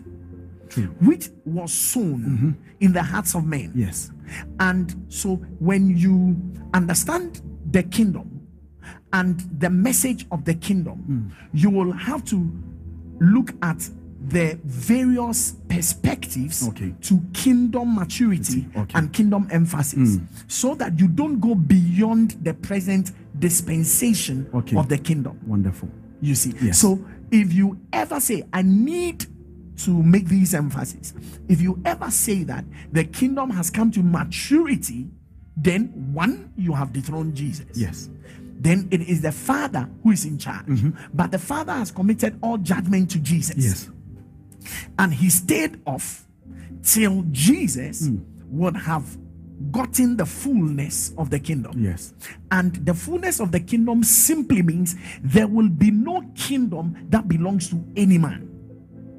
True. 0.69 0.85
which 1.01 1.31
was 1.45 1.73
sown 1.73 2.19
mm-hmm. 2.21 2.51
in 2.81 2.93
the 2.93 3.03
hearts 3.03 3.35
of 3.35 3.45
men. 3.45 3.73
Yes. 3.75 4.13
And 4.61 5.07
so 5.09 5.37
when 5.59 5.97
you 5.97 6.37
understand 6.75 7.43
the 7.71 7.83
kingdom 7.83 8.47
and 9.13 9.41
the 9.61 9.71
message 9.71 10.27
of 10.31 10.45
the 10.45 10.55
kingdom, 10.55 10.99
hmm. 10.99 11.57
you 11.57 11.71
will 11.71 11.93
have 11.93 12.25
to 12.27 12.53
look 13.21 13.53
at 13.63 13.89
the 14.29 14.59
various 14.65 15.55
perspectives 15.69 16.67
Okay. 16.69 16.93
to 17.03 17.21
kingdom 17.33 17.95
maturity 17.95 18.67
Okay. 18.75 18.99
and 18.99 19.13
kingdom 19.13 19.47
emphasis 19.53 20.17
hmm. 20.17 20.25
so 20.49 20.75
that 20.75 20.99
you 20.99 21.07
don't 21.07 21.39
go 21.39 21.55
beyond 21.55 22.33
the 22.43 22.53
present 22.55 23.13
dispensation 23.39 24.47
Okay. 24.53 24.77
of 24.77 24.89
the 24.89 24.99
kingdom. 24.99 25.39
Wonderful. 25.47 25.89
You 26.21 26.35
see, 26.35 26.55
Yes. 26.61 26.79
so 26.79 26.99
if 27.31 27.53
you 27.53 27.79
ever 27.93 28.19
say, 28.21 28.43
I 28.53 28.63
need 28.63 29.27
to 29.85 29.91
make 30.03 30.27
these 30.27 30.55
emphasis, 30.55 31.13
if 31.49 31.61
you 31.61 31.81
ever 31.85 32.11
say 32.11 32.43
that 32.45 32.65
the 32.93 33.05
kingdom 33.05 33.51
has 33.51 33.71
come 33.71 33.91
to 33.93 34.03
maturity, 34.03 35.09
then 35.57 35.89
one, 36.13 36.53
you 36.57 36.73
have 36.73 36.93
dethroned 36.93 37.35
Jesus. 37.35 37.67
Yes. 37.75 38.09
Then 38.59 38.89
it 38.91 39.03
is 39.03 39.21
the 39.23 39.33
Father 39.33 39.89
who 40.03 40.13
is 40.13 40.25
in 40.25 40.39
charge. 40.39 40.67
Mm-hmm. 40.67 40.91
But 41.15 41.31
the 41.31 41.39
Father 41.39 41.73
has 41.73 41.91
committed 41.91 42.39
all 42.43 42.59
judgment 42.59 43.11
to 43.11 43.19
Jesus. 43.19 43.57
Yes. 43.57 43.91
And 44.99 45.13
he 45.13 45.31
stayed 45.31 45.81
off 45.87 46.27
till 46.83 47.25
Jesus 47.31 48.09
mm. 48.09 48.25
would 48.49 48.77
have 48.77 49.17
gotten 49.71 50.17
the 50.17 50.27
fullness 50.27 51.13
of 51.17 51.31
the 51.31 51.39
kingdom. 51.39 51.73
Yes. 51.77 52.15
And 52.51 52.75
the 52.85 52.95
fullness 52.95 53.41
of 53.41 53.53
the 53.53 53.61
kingdom 53.61 54.03
simply 54.03 54.63
means 54.63 54.97
there 55.23 55.47
will 55.47 55.69
be 55.69 55.91
no 55.91 56.23
kingdom 56.35 57.07
that 57.11 57.29
belongs 57.29 57.71
to 57.71 57.85
any 57.97 58.19
man. 58.19 58.43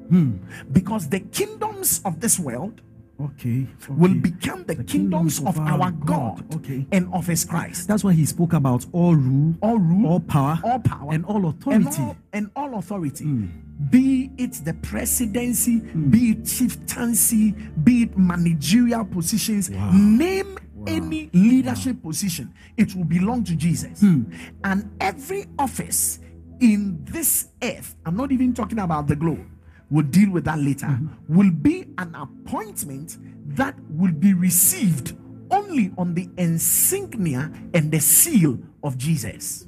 Hmm. 0.08 0.36
Because 0.72 1.08
the 1.08 1.20
kingdoms 1.20 2.00
of 2.04 2.20
this 2.20 2.38
world 2.38 2.80
Okay. 3.20 3.66
will 3.88 4.14
become 4.14 4.62
the, 4.64 4.76
The 4.76 4.84
kingdoms, 4.84 5.40
of, 5.40 5.58
our 5.58 5.90
God, 5.90 6.44
Okay. 6.54 6.86
and 6.92 7.12
of 7.12 7.26
his 7.26 7.44
Christ. 7.44 7.88
That's 7.88 8.04
why 8.04 8.12
he 8.12 8.24
spoke 8.24 8.52
about 8.52 8.86
all 8.92 9.14
rule, 9.16 9.54
all 9.60 9.78
rule, 9.78 10.06
all 10.06 10.20
power, 10.20 10.60
all 10.62 10.78
power, 10.78 11.12
and 11.12 11.24
all 11.24 11.44
and 11.46 11.46
authority. 11.46 12.02
all, 12.02 12.16
and 12.32 12.50
all 12.54 12.78
authority. 12.78 13.24
Hmm. 13.24 13.46
Be 13.90 14.30
it 14.38 14.52
the 14.64 14.74
presidency, 14.74 15.78
hmm. 15.78 16.10
be 16.10 16.30
it 16.30 16.44
chieftaincy, 16.46 17.52
be 17.82 18.02
it 18.04 18.16
managerial 18.16 19.04
positions, 19.04 19.70
name 19.70 20.56
any 20.86 21.28
leadership 21.32 22.00
position, 22.02 22.54
it 22.76 22.94
will 22.94 23.04
belong 23.04 23.42
to 23.44 23.56
Jesus. 23.56 24.00
Hmm. 24.00 24.24
And 24.62 24.90
every 25.00 25.46
office 25.58 26.20
in 26.60 27.04
this 27.04 27.48
earth, 27.62 27.96
I'm 28.06 28.16
not 28.16 28.30
even 28.32 28.54
talking 28.54 28.78
about 28.78 29.06
the 29.08 29.16
globe, 29.16 29.44
we'll 29.90 30.06
deal 30.06 30.30
with 30.30 30.44
that 30.44 30.58
later, 30.58 30.86
mm-hmm. 30.86 31.34
will 31.36 31.50
be 31.50 31.86
an 31.98 32.14
appointment 32.14 33.16
that 33.56 33.74
will 33.90 34.12
be 34.12 34.34
received 34.34 35.16
only 35.50 35.92
on 35.96 36.14
the 36.14 36.28
insignia 36.36 37.50
and 37.74 37.90
the 37.90 38.00
seal 38.00 38.58
of 38.82 38.98
Jesus. 38.98 39.66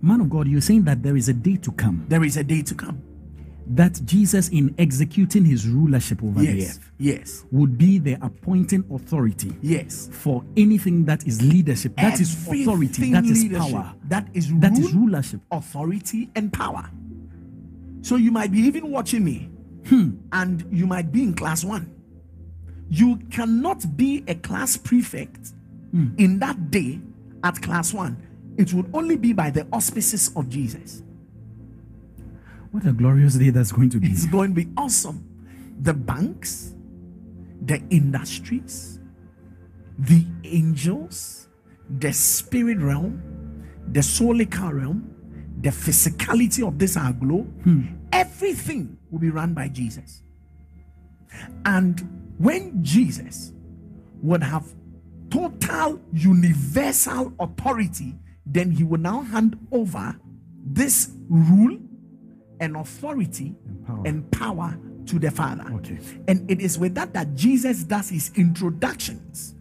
Man 0.00 0.20
of 0.20 0.30
God, 0.30 0.46
you're 0.48 0.60
saying 0.60 0.84
that 0.84 1.02
there 1.02 1.16
is 1.16 1.28
a 1.28 1.32
day 1.32 1.56
to 1.56 1.72
come 1.72 2.04
There 2.08 2.22
is 2.24 2.36
a 2.36 2.44
day 2.44 2.62
to 2.62 2.74
come. 2.74 3.02
that 3.70 4.00
Jesus, 4.04 4.48
in 4.48 4.74
executing 4.78 5.44
his 5.44 5.68
rulership 5.68 6.22
over 6.22 6.40
the 6.40 6.64
earth, 6.64 6.90
yes, 6.98 7.44
would 7.50 7.76
be 7.76 7.98
the 7.98 8.14
appointing 8.22 8.84
authority 8.90 9.52
yes. 9.60 10.08
for 10.10 10.42
anything 10.56 11.04
that 11.04 11.26
is 11.26 11.42
leadership, 11.42 11.94
that 11.96 12.18
is 12.20 12.32
authority, 12.48 13.12
that 13.12 13.24
is 13.24 13.44
power, 13.56 13.94
That 14.08 14.28
is 14.34 14.52
that 14.60 14.72
rule, 14.72 14.86
is 14.86 14.94
rulership. 14.94 15.40
authority, 15.50 16.30
and 16.34 16.52
power. 16.52 16.88
So 18.08 18.16
you 18.16 18.30
might 18.32 18.50
be 18.50 18.60
even 18.60 18.90
watching 18.90 19.22
me, 19.22 19.50
Hmm. 19.84 20.12
and 20.32 20.64
you 20.70 20.86
might 20.86 21.12
be 21.12 21.22
in 21.22 21.34
class 21.34 21.62
one. 21.62 21.90
You 22.88 23.16
cannot 23.30 23.98
be 23.98 24.24
a 24.26 24.34
class 24.34 24.78
prefect 24.78 25.52
Hmm. 25.92 26.06
in 26.16 26.38
that 26.38 26.70
day 26.70 27.00
at 27.44 27.60
class 27.60 27.92
one. 27.92 28.16
It 28.56 28.72
would 28.72 28.88
only 28.94 29.16
be 29.16 29.34
by 29.34 29.50
the 29.50 29.66
auspices 29.74 30.30
of 30.36 30.48
Jesus. 30.48 31.02
What 32.70 32.86
a 32.86 32.92
glorious 32.94 33.34
day 33.34 33.50
that's 33.50 33.72
going 33.72 33.90
to 33.90 33.98
be. 34.00 34.06
It's 34.08 34.24
going 34.24 34.54
to 34.54 34.64
be 34.64 34.68
awesome. 34.78 35.22
The 35.82 35.92
banks, 35.92 36.74
the 37.60 37.82
industries, 37.90 39.00
the 39.98 40.24
angels, 40.44 41.48
the 41.98 42.14
spirit 42.14 42.78
realm, 42.78 43.20
the 43.92 44.00
solical 44.00 44.72
realm, 44.72 45.10
the 45.60 45.70
physicality 45.70 46.66
of 46.66 46.78
this 46.78 46.96
our 46.96 47.12
globe, 47.12 47.48
everything 48.12 48.98
will 49.10 49.18
be 49.18 49.30
run 49.30 49.54
by 49.54 49.68
Jesus. 49.68 50.22
And 51.64 52.34
when 52.38 52.82
Jesus 52.82 53.52
would 54.22 54.42
have 54.42 54.66
total 55.30 56.00
universal 56.12 57.32
authority, 57.38 58.14
then 58.46 58.70
he 58.70 58.84
will 58.84 59.00
now 59.00 59.22
hand 59.22 59.58
over 59.72 60.18
this 60.64 61.12
rule 61.28 61.78
and 62.60 62.76
authority 62.76 63.54
power. 63.86 64.02
and 64.04 64.30
power 64.32 64.78
to 65.06 65.18
the 65.18 65.30
Father. 65.30 65.64
Okay. 65.76 65.98
And 66.26 66.50
it 66.50 66.60
is 66.60 66.78
with 66.78 66.94
that 66.94 67.12
that 67.14 67.34
Jesus 67.34 67.84
does 67.84 68.10
his 68.10 68.30
introductions 68.34 69.54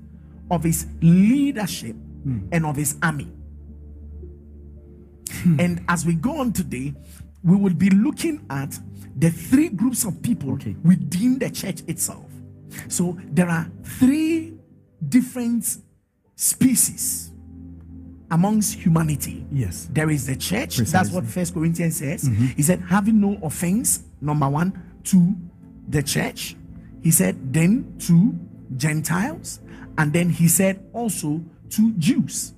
of 0.50 0.64
his 0.64 0.88
leadership 1.02 1.96
hmm. 1.96 2.48
and 2.52 2.66
of 2.66 2.76
his 2.76 2.98
army. 3.02 3.32
Hmm. 5.44 5.60
And 5.60 5.86
as 5.88 6.06
we 6.06 6.16
go 6.16 6.40
on 6.40 6.54
today, 6.54 6.94
we 7.48 7.56
will 7.56 7.74
be 7.74 7.90
looking 7.90 8.46
at 8.50 8.78
the 9.18 9.32
three 9.32 9.70
groups 9.70 10.04
of 10.04 10.22
people 10.22 10.52
Okay. 10.54 10.76
within 10.84 11.40
the 11.40 11.50
church 11.50 11.82
itself. 11.88 12.30
So 12.90 13.18
there 13.32 13.50
are 13.50 13.72
three 13.84 14.54
different 15.08 15.78
species 16.36 17.32
amongst 18.30 18.74
humanity. 18.74 19.46
Yes. 19.50 19.88
There 19.92 20.10
is 20.10 20.28
the 20.28 20.36
church. 20.36 20.78
That's 20.78 21.10
what 21.10 21.26
First 21.26 21.54
Corinthians 21.54 21.98
says. 21.98 22.26
Mm-hmm. 22.28 22.46
He 22.58 22.62
said, 22.62 22.84
having 22.88 23.22
no 23.22 23.40
offense, 23.42 24.04
number 24.20 24.50
one, 24.50 24.74
to 25.06 25.34
the 25.88 26.04
church. 26.04 26.58
He 27.02 27.12
said, 27.12 27.54
then 27.54 27.96
to 28.00 28.38
Gentiles. 28.76 29.62
And 29.98 30.12
then 30.12 30.30
he 30.30 30.50
said 30.50 30.86
also 30.92 31.42
to 31.70 31.94
Jews. 31.94 32.54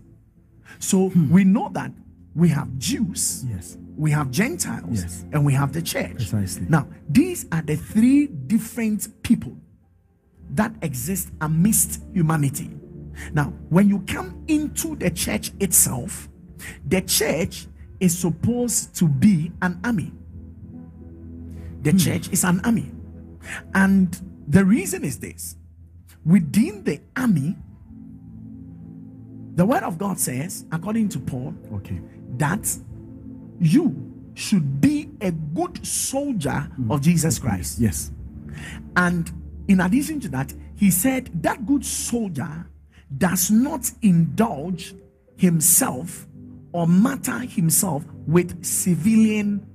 So 0.80 1.10
hmm. 1.10 1.32
we 1.32 1.44
know 1.44 1.70
that 1.74 1.92
we 2.36 2.50
have 2.50 2.78
Jews, 2.78 3.46
Yes. 3.48 3.78
We 4.00 4.12
have 4.12 4.32
Gentiles, 4.32 5.02
Yes. 5.02 5.26
and 5.34 5.46
we 5.46 5.54
have 5.54 5.74
the 5.74 5.82
church. 5.82 6.16
Precisely. 6.16 6.66
Now, 6.70 6.88
these 7.10 7.46
are 7.52 7.62
the 7.62 7.76
three 7.76 8.28
different 8.28 9.22
people 9.24 9.58
that 10.52 10.74
exist 10.82 11.30
amidst 11.42 12.02
humanity. 12.14 12.72
Now, 13.34 13.52
when 13.68 13.90
you 13.90 14.00
come 14.08 14.42
into 14.48 14.96
the 14.96 15.10
church 15.10 15.52
itself, 15.60 16.30
the 16.88 17.02
church 17.02 17.68
is 18.00 18.18
supposed 18.18 18.96
to 18.96 19.08
be 19.10 19.52
an 19.62 19.78
army. 19.84 20.14
The 21.82 21.92
hmm. 21.92 21.98
church 21.98 22.30
is 22.32 22.46
an 22.46 22.62
army. 22.64 22.90
And 23.74 24.18
the 24.48 24.64
reason 24.64 25.04
is 25.04 25.20
this 25.20 25.58
within 26.26 26.86
the 26.86 27.02
army, 27.18 27.58
the 29.56 29.66
word 29.66 29.84
of 29.84 29.98
God 29.98 30.18
says, 30.18 30.64
according 30.72 31.10
to 31.10 31.20
Paul, 31.20 31.54
Okay. 31.74 32.00
that 32.38 32.66
you 33.60 34.14
should 34.36 34.80
be 34.80 35.10
a 35.22 35.32
good 35.32 35.86
soldier 35.86 36.70
of 36.90 37.02
Jesus 37.02 37.40
Christ. 37.40 37.80
Yes. 37.80 38.12
And 38.96 39.32
in 39.68 39.82
addition 39.82 40.20
to 40.22 40.30
that, 40.30 40.54
he 40.76 40.92
said 40.92 41.30
that 41.44 41.66
good 41.66 41.86
soldier 41.86 42.68
does 43.18 43.52
not 43.52 43.92
indulge 44.02 44.96
himself 45.36 46.28
or 46.72 46.88
matter 46.88 47.40
himself 47.40 48.06
with 48.28 48.64
civilian 48.64 49.66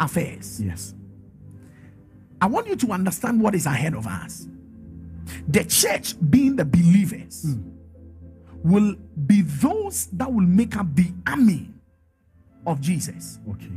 affairs. 0.00 0.60
Yes. 0.62 0.94
I 2.40 2.46
want 2.46 2.66
you 2.66 2.76
to 2.76 2.92
understand 2.92 3.40
what 3.40 3.54
is 3.54 3.66
ahead 3.66 3.94
of 3.94 4.06
us. 4.06 4.46
The 5.48 5.64
church, 5.64 6.14
being 6.30 6.56
the 6.56 6.64
believers, 6.64 7.44
Mm. 7.44 7.70
will 8.62 8.94
be 9.26 9.42
those 9.42 10.06
that 10.12 10.32
will 10.32 10.46
make 10.46 10.76
up 10.76 10.94
the 10.94 11.12
army 11.26 11.73
of 12.66 12.80
Jesus. 12.80 13.38
Okay. 13.50 13.70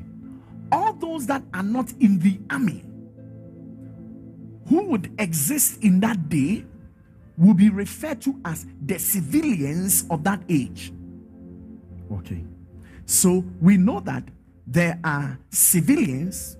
All 0.72 0.94
those 0.94 1.25
that 1.27 1.44
are 1.53 1.63
not 1.63 1.91
in 2.00 2.20
the 2.20 2.39
army, 2.50 2.84
who 4.67 4.84
would 4.89 5.12
exist 5.20 5.82
in 5.84 6.00
that 6.01 6.29
day, 6.29 6.65
will 7.38 7.53
be 7.53 7.70
referred 7.70 8.20
to 8.22 8.39
as 8.46 8.65
the 8.86 8.98
civilians 8.98 10.06
of 10.10 10.24
that 10.24 10.41
age. 10.50 10.91
Okay. 12.12 12.44
So 13.06 13.46
we 13.62 13.77
know 13.77 14.00
that 14.01 14.24
there 14.65 15.00
are 15.03 15.39
civilians 15.50 16.58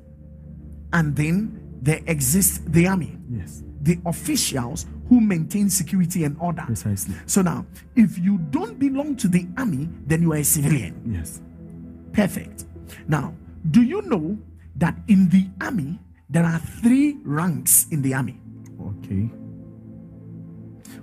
and 0.94 1.16
then 1.16 1.60
there 1.82 2.00
exists 2.08 2.60
the 2.68 2.88
army, 2.88 3.18
Yes. 3.30 3.64
the 3.82 4.00
officials 4.06 4.86
who 5.10 5.20
maintain 5.20 5.70
security 5.70 6.24
and 6.24 6.38
order. 6.40 6.64
Precisely. 6.66 7.16
So 7.26 7.42
now, 7.42 7.66
if 7.96 8.18
you 8.18 8.38
don't 8.38 8.80
belong 8.80 9.16
to 9.18 9.28
the 9.28 9.48
army, 9.58 9.90
then 10.06 10.22
you 10.22 10.32
are 10.34 10.38
a 10.38 10.44
civilian. 10.44 11.02
Yes. 11.06 11.42
Perfect. 12.18 12.66
Now, 13.08 13.36
do 13.70 13.84
you 13.84 14.02
know 14.02 14.38
that 14.78 14.98
in 15.08 15.30
the 15.30 15.48
army, 15.62 16.00
there 16.30 16.44
are 16.44 16.58
three 16.60 17.18
ranks 17.24 17.88
in 17.92 18.02
the 18.02 18.16
army? 18.16 18.42
Okay. 18.82 19.30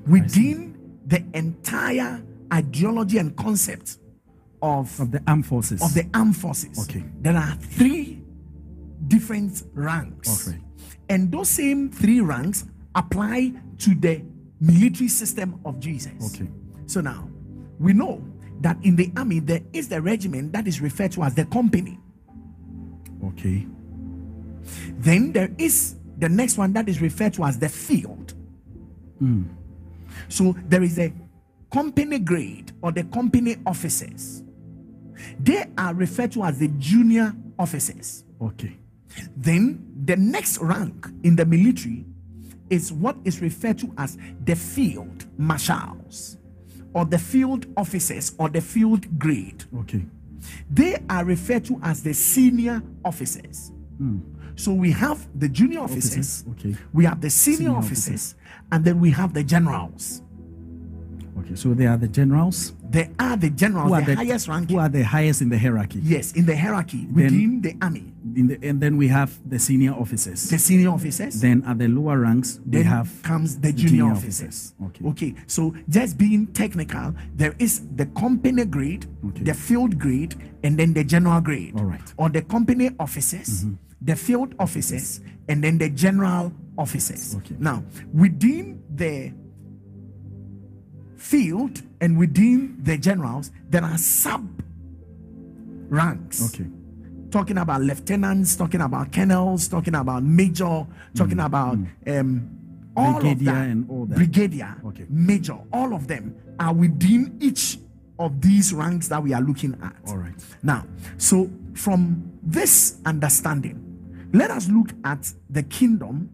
Within 0.08 0.76
the 1.06 1.24
entire 1.34 2.20
ideology 2.52 3.18
and 3.18 3.34
concept 3.36 3.98
of 4.60 4.98
Of 5.00 5.12
the 5.12 5.22
armed 5.26 5.46
forces. 5.46 5.80
of 5.82 5.94
the 5.94 6.04
armed 6.14 6.36
forces. 6.36 6.78
Okay. 6.88 7.04
There 7.20 7.36
are 7.36 7.54
three 7.60 8.22
different 9.06 9.62
ranks. 9.72 10.48
Okay. 10.48 10.58
And 11.08 11.30
those 11.30 11.48
same 11.48 11.90
three 11.90 12.20
ranks 12.20 12.64
apply 12.94 13.52
to 13.78 13.94
the 13.94 14.22
military 14.60 15.08
system 15.08 15.60
of 15.64 15.78
Jesus. 15.78 16.34
Okay. 16.34 16.50
So 16.86 17.00
now 17.00 17.28
we 17.78 17.92
know 17.92 18.20
that 18.60 18.76
in 18.82 18.96
the 18.96 19.12
army 19.16 19.40
there 19.40 19.60
is 19.72 19.88
the 19.88 20.00
regiment 20.00 20.52
that 20.52 20.66
is 20.66 20.80
referred 20.80 21.12
to 21.12 21.22
as 21.22 21.34
the 21.34 21.44
company. 21.46 21.98
Okay. 23.24 23.66
Then 24.98 25.32
there 25.32 25.50
is 25.58 25.96
the 26.18 26.28
next 26.28 26.56
one 26.58 26.72
that 26.74 26.88
is 26.88 27.00
referred 27.00 27.34
to 27.34 27.44
as 27.44 27.58
the 27.58 27.68
field. 27.68 28.34
Hmm. 29.18 29.44
So 30.28 30.56
there 30.68 30.82
is 30.82 30.98
a 30.98 31.12
company 31.72 32.18
grade 32.18 32.72
or 32.82 32.92
the 32.92 33.04
company 33.04 33.56
officers. 33.66 34.42
They 35.38 35.64
are 35.76 35.94
referred 35.94 36.32
to 36.32 36.44
as 36.44 36.58
the 36.58 36.68
junior 36.78 37.34
officers. 37.58 38.24
Okay. 38.40 38.76
Then 39.36 39.84
the 40.04 40.16
next 40.16 40.58
rank 40.58 41.06
in 41.22 41.36
the 41.36 41.44
military 41.44 42.04
is 42.70 42.92
what 42.92 43.16
is 43.24 43.40
referred 43.40 43.78
to 43.78 43.92
as 43.98 44.16
the 44.44 44.56
field 44.56 45.26
marshals 45.36 46.38
or 46.94 47.04
the 47.04 47.18
field 47.18 47.66
officers 47.76 48.34
or 48.38 48.48
the 48.48 48.60
field 48.60 49.18
grade. 49.18 49.64
Okay. 49.80 50.04
They 50.70 50.96
are 51.10 51.24
referred 51.24 51.64
to 51.66 51.80
as 51.82 52.02
the 52.02 52.14
senior 52.14 52.82
officers. 53.04 53.72
Hmm. 53.98 54.20
So 54.56 54.72
we 54.72 54.92
have 54.92 55.26
the 55.38 55.48
junior 55.48 55.80
officers, 55.80 56.44
Officers, 56.46 56.70
okay. 56.70 56.76
we 56.92 57.04
have 57.04 57.20
the 57.20 57.30
senior, 57.30 57.56
Senior 57.56 57.76
officers, 57.76 58.34
and 58.70 58.84
then 58.84 59.00
we 59.00 59.10
have 59.10 59.34
the 59.34 59.42
generals. 59.42 60.22
Okay. 61.40 61.56
So 61.56 61.74
they 61.74 61.86
are 61.86 61.96
the 61.96 62.08
generals. 62.08 62.72
They 62.94 63.10
are 63.18 63.36
the 63.36 63.50
generals, 63.50 63.88
Who 63.88 63.94
are 63.94 64.00
the, 64.02 64.14
the 64.14 64.16
highest 64.16 64.46
rank. 64.46 64.70
Who 64.70 64.78
are 64.78 64.88
the 64.88 65.02
highest 65.02 65.42
in 65.42 65.48
the 65.48 65.58
hierarchy? 65.58 65.98
Yes, 66.00 66.32
in 66.32 66.46
the 66.46 66.56
hierarchy 66.56 67.06
within 67.12 67.60
the 67.60 67.74
army. 67.82 68.12
The, 68.24 68.58
and 68.62 68.80
then 68.80 68.96
we 68.96 69.08
have 69.08 69.36
the 69.48 69.58
senior 69.58 69.92
officers. 69.92 70.48
The 70.48 70.58
senior 70.58 70.90
officers. 70.90 71.40
Then 71.40 71.64
at 71.66 71.78
the 71.80 71.88
lower 71.88 72.20
ranks, 72.20 72.60
we 72.64 72.78
then 72.78 72.84
have 72.86 73.10
comes 73.24 73.58
the 73.58 73.72
junior, 73.72 73.88
junior 73.88 74.12
officers. 74.12 74.74
officers. 74.80 75.06
Okay. 75.10 75.34
So 75.48 75.74
just 75.88 76.16
being 76.18 76.46
technical, 76.48 77.14
there 77.34 77.54
is 77.58 77.82
the 77.96 78.06
company 78.06 78.64
grade, 78.64 79.06
Okay. 79.28 79.42
the 79.42 79.54
field 79.54 79.98
grade, 79.98 80.36
and 80.62 80.78
then 80.78 80.94
the 80.94 81.02
general 81.02 81.40
grade. 81.40 81.74
All 81.76 81.84
right. 81.84 82.00
Mm-hmm. 82.00 82.22
Or 82.22 82.28
the 82.28 82.42
company 82.42 82.90
officers, 83.00 83.66
the 84.00 84.14
field 84.14 84.54
officers, 84.60 85.20
and 85.48 85.64
then 85.64 85.78
the 85.78 85.90
general 85.90 86.52
officers. 86.78 87.34
Okay. 87.38 87.56
Now, 87.58 87.82
within 88.12 88.82
the 88.94 89.32
field 91.24 91.80
and 92.02 92.18
within 92.18 92.76
the 92.82 92.98
generals, 92.98 93.50
there 93.70 93.82
are 93.82 93.96
sub 93.96 94.44
ranks 95.88 96.42
Okay. 96.54 96.66
talking 97.30 97.58
about 97.58 97.80
lieutenants, 97.80 98.56
talking 98.56 98.80
about 98.82 99.10
colonels, 99.12 99.66
talking 99.68 99.94
about 99.94 100.22
major, 100.22 100.86
talking 101.14 101.40
about 101.40 101.78
um, 102.06 102.50
all 102.96 103.14
Mm. 103.14 103.20
Brigadier 103.20 103.50
of 103.50 103.56
that, 103.58 103.68
and 103.70 103.90
all 103.90 104.06
that. 104.06 104.16
brigadier, 104.16 104.74
Okay. 104.84 105.06
major, 105.08 105.56
all 105.72 105.94
of 105.94 106.06
them 106.06 106.34
are 106.60 106.74
within 106.74 107.36
each 107.40 107.78
of 108.18 108.40
these 108.40 108.72
ranks 108.72 109.08
that 109.08 109.22
we 109.22 109.32
are 109.32 109.40
looking 109.42 109.74
at. 109.82 109.96
All 110.06 110.18
right. 110.18 110.34
Now, 110.62 110.84
so 111.18 111.50
from 111.74 112.30
this 112.42 113.00
understanding, 113.04 113.80
let 114.32 114.50
us 114.50 114.68
look 114.68 114.90
at 115.04 115.32
the 115.50 115.62
kingdom 115.64 116.28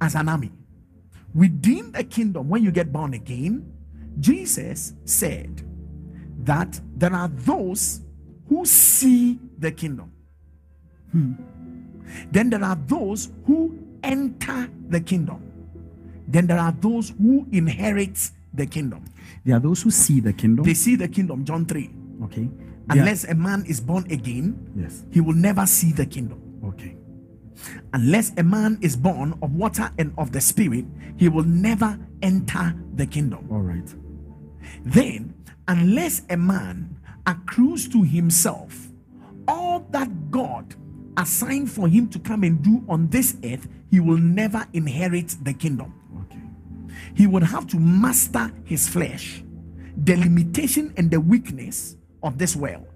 as 0.00 0.14
an 0.16 0.28
army. 0.28 0.52
Within 1.34 1.92
the 1.92 2.04
kingdom, 2.04 2.48
when 2.48 2.62
you 2.62 2.70
get 2.70 2.92
born 2.92 3.14
again, 3.14 3.64
Jesus 4.20 4.94
said 5.04 5.62
that 6.44 6.80
there 6.96 7.12
are 7.12 7.28
those 7.28 8.00
who 8.48 8.64
see 8.64 9.38
the 9.58 9.70
kingdom. 9.72 10.12
Hmm. 11.12 11.32
Then 12.30 12.50
there 12.50 12.62
are 12.62 12.76
those 12.86 13.32
who 13.46 13.78
enter 14.02 14.68
the 14.88 15.00
kingdom. 15.00 15.40
Then 16.28 16.46
there 16.46 16.58
are 16.58 16.72
those 16.72 17.10
who 17.20 17.46
inherit 17.52 18.30
the 18.52 18.66
kingdom. 18.66 19.04
There 19.44 19.56
are 19.56 19.60
those 19.60 19.82
who 19.82 19.90
see 19.90 20.20
the 20.20 20.32
kingdom. 20.32 20.64
They 20.64 20.74
see 20.74 20.96
the 20.96 21.08
kingdom, 21.08 21.44
John 21.44 21.66
3. 21.66 21.90
okay. 22.24 22.48
Are- 22.90 22.98
Unless 22.98 23.24
a 23.24 23.34
man 23.34 23.64
is 23.66 23.80
born 23.80 24.04
again, 24.10 24.54
yes. 24.76 25.04
he 25.10 25.20
will 25.20 25.34
never 25.34 25.64
see 25.66 25.92
the 25.92 26.04
kingdom. 26.06 26.40
Okay. 26.64 26.96
Unless 27.94 28.32
a 28.36 28.42
man 28.42 28.78
is 28.82 28.94
born 28.96 29.38
of 29.42 29.54
water 29.54 29.90
and 29.98 30.12
of 30.18 30.32
the 30.32 30.40
spirit, 30.40 30.84
he 31.16 31.28
will 31.28 31.44
never 31.44 31.98
enter 32.20 32.74
the 32.94 33.06
kingdom. 33.06 33.46
All 33.50 33.60
right. 33.62 33.88
Then, 34.84 35.34
unless 35.68 36.22
a 36.30 36.36
man 36.36 36.96
accrues 37.26 37.88
to 37.88 38.02
himself 38.02 38.88
all 39.46 39.80
that 39.90 40.30
God 40.30 40.74
assigned 41.16 41.70
for 41.70 41.88
him 41.88 42.08
to 42.08 42.18
come 42.18 42.42
and 42.44 42.62
do 42.62 42.84
on 42.88 43.08
this 43.08 43.36
earth, 43.44 43.68
he 43.90 44.00
will 44.00 44.18
never 44.18 44.66
inherit 44.72 45.36
the 45.42 45.52
kingdom. 45.52 45.94
Okay. 46.24 46.42
He 47.14 47.26
would 47.26 47.42
have 47.42 47.66
to 47.68 47.78
master 47.78 48.50
his 48.64 48.88
flesh, 48.88 49.42
the 49.96 50.16
limitation 50.16 50.92
and 50.96 51.10
the 51.10 51.20
weakness 51.20 51.96
of 52.22 52.38
this 52.38 52.56
world, 52.56 52.86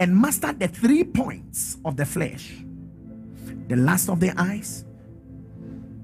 and 0.00 0.16
master 0.16 0.52
the 0.52 0.68
three 0.68 1.04
points 1.04 1.78
of 1.84 1.96
the 1.96 2.06
flesh 2.06 2.64
the 3.68 3.76
lust 3.76 4.08
of 4.08 4.20
the 4.20 4.32
eyes, 4.40 4.84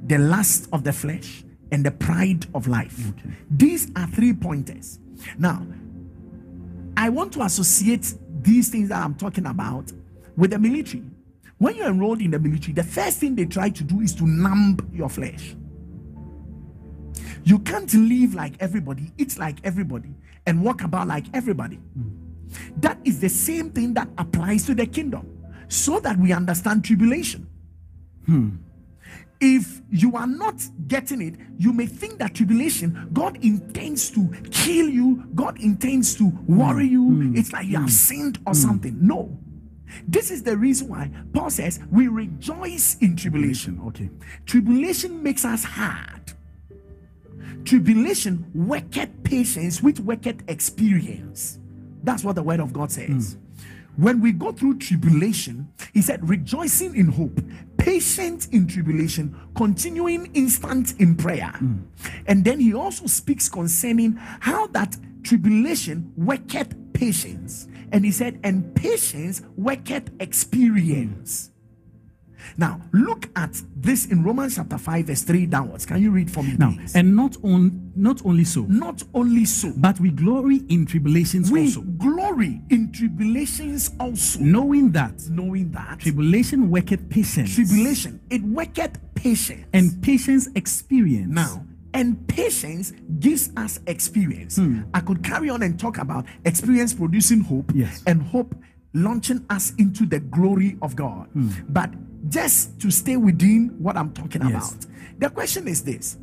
the 0.06 0.18
lust 0.18 0.68
of 0.72 0.84
the 0.84 0.92
flesh, 0.92 1.44
and 1.72 1.85
the 1.85 1.90
pride 1.90 2.46
of 2.54 2.66
life. 2.66 3.09
Okay. 3.11 3.35
These 3.50 3.90
are 3.96 4.06
three 4.09 4.33
pointers. 4.33 4.98
Now, 5.38 5.66
I 6.96 7.09
want 7.09 7.33
to 7.35 7.42
associate 7.42 8.14
these 8.42 8.68
things 8.68 8.88
that 8.88 9.02
I'm 9.02 9.14
talking 9.14 9.46
about 9.46 9.92
with 10.37 10.50
the 10.50 10.59
military. 10.59 11.04
When 11.59 11.76
you're 11.76 11.88
enrolled 11.88 12.22
in 12.22 12.30
the 12.30 12.38
military, 12.38 12.72
the 12.72 12.83
first 12.83 13.18
thing 13.18 13.35
they 13.35 13.44
try 13.44 13.68
to 13.70 13.85
do 13.85 14.00
is 14.00 14.14
to 14.16 14.26
numb 14.26 14.78
your 14.92 15.09
flesh. 15.11 15.54
You 17.44 17.59
can't 17.61 17.92
live 17.92 18.35
like 18.35 18.54
everybody, 18.61 19.12
eat 19.18 19.38
like 19.38 19.59
everybody, 19.64 20.14
and 20.46 20.62
walk 20.62 20.83
about 20.83 21.09
like 21.09 21.26
everybody. 21.35 21.76
Hmm. 21.76 22.09
That 22.78 22.98
is 23.04 23.20
the 23.20 23.28
same 23.28 23.70
thing 23.70 23.94
that 23.94 24.09
applies 24.18 24.64
to 24.66 24.74
the 24.74 24.87
kingdom, 24.87 25.26
so 25.68 26.00
that 26.00 26.18
we 26.18 26.33
understand 26.33 26.85
tribulation. 26.85 27.46
Hmm. 28.26 28.50
If 29.40 29.81
you 29.90 30.16
are 30.16 30.26
not 30.26 30.62
getting 30.87 31.22
it, 31.22 31.35
you 31.57 31.72
may 31.72 31.87
think 31.87 32.18
that 32.18 32.35
tribulation, 32.35 33.09
God 33.12 33.42
intends 33.42 34.11
to 34.11 34.29
kill 34.50 34.88
you, 34.88 35.24
God 35.35 35.59
intends 35.61 36.14
to 36.16 36.26
worry 36.46 36.87
you. 36.87 37.05
Hmm. 37.05 37.29
Hmm. 37.31 37.37
It's 37.37 37.53
like 37.53 37.66
you 37.66 37.76
have 37.76 37.85
hmm. 37.85 37.88
sinned 37.88 38.38
or 38.46 38.55
something. 38.55 38.96
No. 39.00 39.38
This 40.07 40.31
is 40.31 40.42
the 40.42 40.57
reason 40.57 40.88
why 40.88 41.11
Paul 41.33 41.50
says 41.50 41.81
we 41.90 42.09
rejoice 42.09 42.96
in 43.00 43.16
tribulation. 43.16 43.81
Okay. 43.88 44.11
Tribulation 44.46 45.22
makes 45.22 45.44
us 45.44 45.64
hard. 45.64 46.33
Tribulation 47.64 48.50
worketh 48.55 49.11
patience 49.24 49.83
with 49.83 50.00
worketh 50.00 50.42
experience. 50.48 51.59
That's 52.03 52.24
what 52.24 52.37
the 52.37 52.42
word 52.42 52.61
of 52.61 52.72
God 52.72 52.90
says. 52.90 53.37
When 53.96 54.20
we 54.20 54.33
go 54.33 54.53
through 54.53 54.79
tribulation, 54.79 55.68
he 55.92 56.00
said, 56.00 56.26
rejoicing 56.26 56.96
in 56.96 57.09
hope, 57.09 57.38
patient 57.80 58.48
in 58.52 58.66
tribulation, 58.66 59.34
continuing 59.56 60.30
instant 60.34 61.00
in 61.00 61.16
prayer. 61.16 61.52
And 62.26 62.44
then 62.44 62.60
he 62.60 62.74
also 62.74 63.06
speaks 63.06 63.48
concerning 63.48 64.16
how 64.40 64.66
that 64.68 64.96
tribulation 65.22 66.12
worketh 66.16 66.74
patience. 66.92 67.68
And 67.90 68.04
he 68.04 68.12
said, 68.12 68.38
and 68.44 68.74
patience 68.74 69.42
worketh 69.56 70.10
experience. 70.20 71.50
Now, 72.57 72.81
look 72.92 73.29
at 73.37 73.61
this 73.76 74.07
in 74.07 74.22
Romans 74.22 74.57
chapter 74.57 74.79
5, 74.79 75.07
verse 75.07 75.22
3 75.22 75.46
downwards. 75.46 75.87
Can 75.87 76.03
you 76.03 76.11
read 76.11 76.31
for 76.31 76.42
me? 76.42 76.55
Now, 76.59 76.72
please? 76.72 76.94
and 76.94 77.14
not 77.16 77.37
on 77.42 77.92
not 77.96 78.24
only 78.24 78.44
so, 78.44 78.62
not 78.62 79.03
only 79.14 79.44
so, 79.44 79.72
but 79.76 79.98
we 80.00 80.11
glory 80.11 80.62
in 80.68 80.87
tribulations 80.87 81.50
we 81.50 81.62
also, 81.66 81.81
glory 81.83 82.61
in 82.70 82.90
tribulations 82.92 83.90
also, 84.00 84.40
knowing 84.40 84.90
that 84.92 85.14
knowing 85.31 85.70
that 85.72 86.00
tribulation 86.00 86.70
worketh 86.70 87.09
patience, 87.11 87.55
tribulation 87.55 88.20
it 88.31 88.42
worketh 88.42 88.98
patience. 89.14 89.66
and 89.72 90.03
patience 90.03 90.48
experience. 90.55 91.29
now, 91.33 91.64
and 91.94 92.26
patience 92.29 92.92
gives 93.18 93.50
us 93.57 93.81
experience. 93.87 94.57
Hmm. 94.57 94.83
I 94.94 95.00
could 95.00 95.22
carry 95.22 95.50
on 95.50 95.62
and 95.62 95.79
talk 95.79 95.98
about 95.98 96.24
experience 96.44 96.94
producing 96.94 97.40
hope 97.40 97.72
Yes. 97.74 98.03
and 98.07 98.22
hope 98.22 98.55
launching 98.94 99.44
us 99.50 99.72
into 99.79 100.07
the 100.07 100.20
glory 100.20 100.76
of 100.83 100.96
God. 100.96 101.26
Hmm. 101.33 101.48
But 101.68 101.90
just 102.28 102.78
to 102.80 102.90
stay 102.90 103.16
within 103.16 103.74
what 103.78 103.96
I'm 103.96 104.12
talking 104.12 104.42
Yes. 104.48 104.72
about, 104.72 104.87
the 105.18 105.30
question 105.30 105.68
is 105.68 105.83
this 105.83 106.18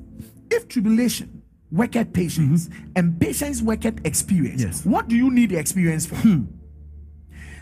if 0.50 0.68
tribulation 0.68 1.42
worketh 1.72 2.14
patience 2.14 2.70
mm-hmm. 2.70 2.92
and 2.96 3.20
patience 3.20 3.62
worketh 3.62 4.06
experience, 4.06 4.62
Yes. 4.62 4.86
what 4.86 5.08
do 5.08 5.16
you 5.16 5.30
need 5.32 5.50
the 5.50 5.58
experience 5.58 6.06
for? 6.06 6.16
Hmm. 6.16 6.44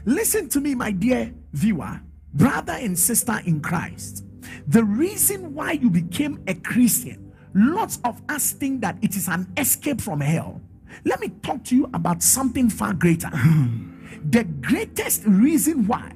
Listen 0.05 0.47
to 0.49 0.59
me, 0.61 0.75
my 0.75 0.91
dear 0.91 1.33
viewer, 1.53 1.99
brother 2.33 2.73
and 2.73 2.97
sister 2.97 3.39
in 3.45 3.59
Christ. 3.61 4.23
The 4.67 4.83
reason 4.83 5.55
why 5.55 5.71
you 5.73 5.89
became 5.89 6.43
a 6.47 6.53
Christian, 6.53 7.33
lots 7.55 7.99
of 8.03 8.21
us 8.29 8.51
think 8.51 8.81
that 8.81 8.97
it 9.01 9.15
is 9.15 9.27
an 9.27 9.51
escape 9.57 9.99
from 9.99 10.21
hell. 10.21 10.61
Let 11.05 11.19
me 11.19 11.29
talk 11.41 11.63
to 11.65 11.75
you 11.75 11.89
about 11.93 12.21
something 12.21 12.69
far 12.69 12.93
greater. 12.93 13.29
Hmm. 13.29 13.91
the 14.29 14.43
greatest 14.43 15.23
reason 15.25 15.85
why 15.87 16.11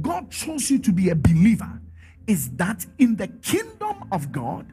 God 0.00 0.30
chose 0.30 0.70
you 0.70 0.78
to 0.80 0.92
be 0.92 1.10
a 1.10 1.14
believer 1.14 1.80
is 2.26 2.50
that 2.50 2.86
in 2.98 3.16
the 3.16 3.28
kingdom 3.28 4.04
of 4.12 4.30
God, 4.30 4.66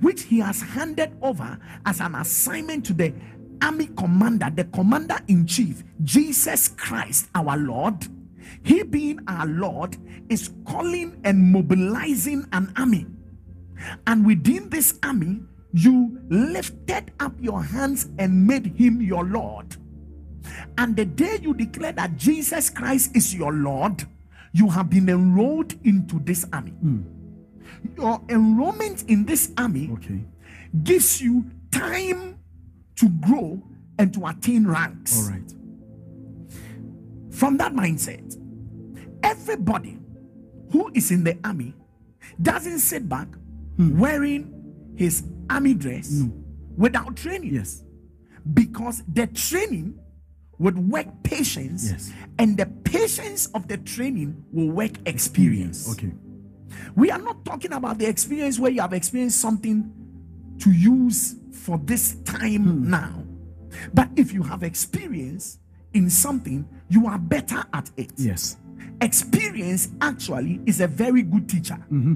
which 0.00 0.22
He 0.24 0.40
has 0.40 0.60
handed 0.60 1.16
over 1.22 1.58
as 1.86 2.00
an 2.00 2.14
assignment 2.14 2.84
to 2.86 2.92
the 2.92 3.12
army 3.62 3.88
commander, 3.96 4.50
the 4.54 4.64
commander 4.64 5.18
in 5.28 5.46
chief, 5.46 5.82
Jesus 6.02 6.68
Christ, 6.68 7.28
our 7.34 7.56
Lord. 7.56 8.06
He 8.62 8.82
being 8.82 9.20
our 9.26 9.46
Lord 9.46 9.96
is 10.28 10.50
calling 10.64 11.20
and 11.24 11.52
mobilizing 11.52 12.46
an 12.52 12.72
army. 12.76 13.06
And 14.06 14.26
within 14.26 14.68
this 14.68 14.98
army, 15.02 15.40
you 15.72 16.18
lifted 16.28 17.12
up 17.20 17.32
your 17.40 17.62
hands 17.62 18.08
and 18.18 18.46
made 18.46 18.66
him 18.66 19.00
your 19.00 19.24
Lord. 19.24 19.76
And 20.78 20.96
the 20.96 21.04
day 21.04 21.38
you 21.42 21.54
declare 21.54 21.92
that 21.92 22.16
Jesus 22.16 22.70
Christ 22.70 23.14
is 23.14 23.34
your 23.34 23.52
Lord, 23.52 24.06
you 24.52 24.68
have 24.70 24.90
been 24.90 25.08
enrolled 25.08 25.74
into 25.84 26.18
this 26.20 26.46
army. 26.52 26.70
Hmm. 26.72 27.02
Your 27.96 28.20
enrollment 28.28 29.04
in 29.08 29.24
this 29.24 29.52
army 29.56 29.90
Okay. 29.92 30.24
gives 30.82 31.20
you 31.20 31.44
time 31.70 32.38
to 32.96 33.08
grow 33.08 33.62
and 33.98 34.12
to 34.14 34.26
attain 34.26 34.66
ranks. 34.66 35.18
All 35.18 35.30
right. 35.30 35.54
From 37.30 37.56
that 37.58 37.72
mindset, 37.72 38.36
everybody 39.22 39.98
who 40.72 40.90
is 40.94 41.10
in 41.10 41.24
the 41.24 41.38
army 41.44 41.74
doesn't 42.42 42.80
sit 42.80 43.08
back 43.08 43.28
hmm. 43.76 43.98
wearing 43.98 44.54
his 44.96 45.22
army 45.50 45.74
dress 45.74 46.22
without 46.76 47.16
training. 47.16 47.54
Yes. 47.54 47.84
Because 48.54 49.02
the 49.12 49.26
training 49.28 49.98
would 50.58 50.76
work 50.90 51.06
patience, 51.22 51.90
Yes. 51.90 52.12
and 52.38 52.56
the 52.56 52.66
patience 52.90 53.46
of 53.54 53.68
the 53.68 53.78
training 53.78 54.44
will 54.52 54.70
work 54.70 54.92
experience. 55.06 55.88
Mm, 55.88 55.92
okay. 55.92 56.12
We 56.94 57.10
are 57.10 57.18
not 57.18 57.44
talking 57.44 57.72
about 57.72 57.98
the 57.98 58.06
experience 58.06 58.58
where 58.58 58.70
you 58.70 58.80
have 58.80 58.92
experienced 58.92 59.40
something 59.40 59.92
to 60.60 60.70
use 60.70 61.36
for 61.52 61.78
this 61.78 62.16
time 62.24 62.64
mm. 62.64 62.84
now. 62.84 63.24
But 63.94 64.08
if 64.16 64.32
you 64.32 64.42
have 64.42 64.62
experience 64.62 65.58
in 65.92 66.10
something, 66.10 66.68
you 66.88 67.06
are 67.06 67.18
better 67.18 67.64
at 67.72 67.90
it. 67.96 68.12
Yes. 68.16 68.56
Experience 69.00 69.88
actually 70.00 70.60
is 70.66 70.80
a 70.80 70.86
very 70.86 71.22
good 71.22 71.48
teacher. 71.48 71.78
Mm-hmm. 71.92 72.14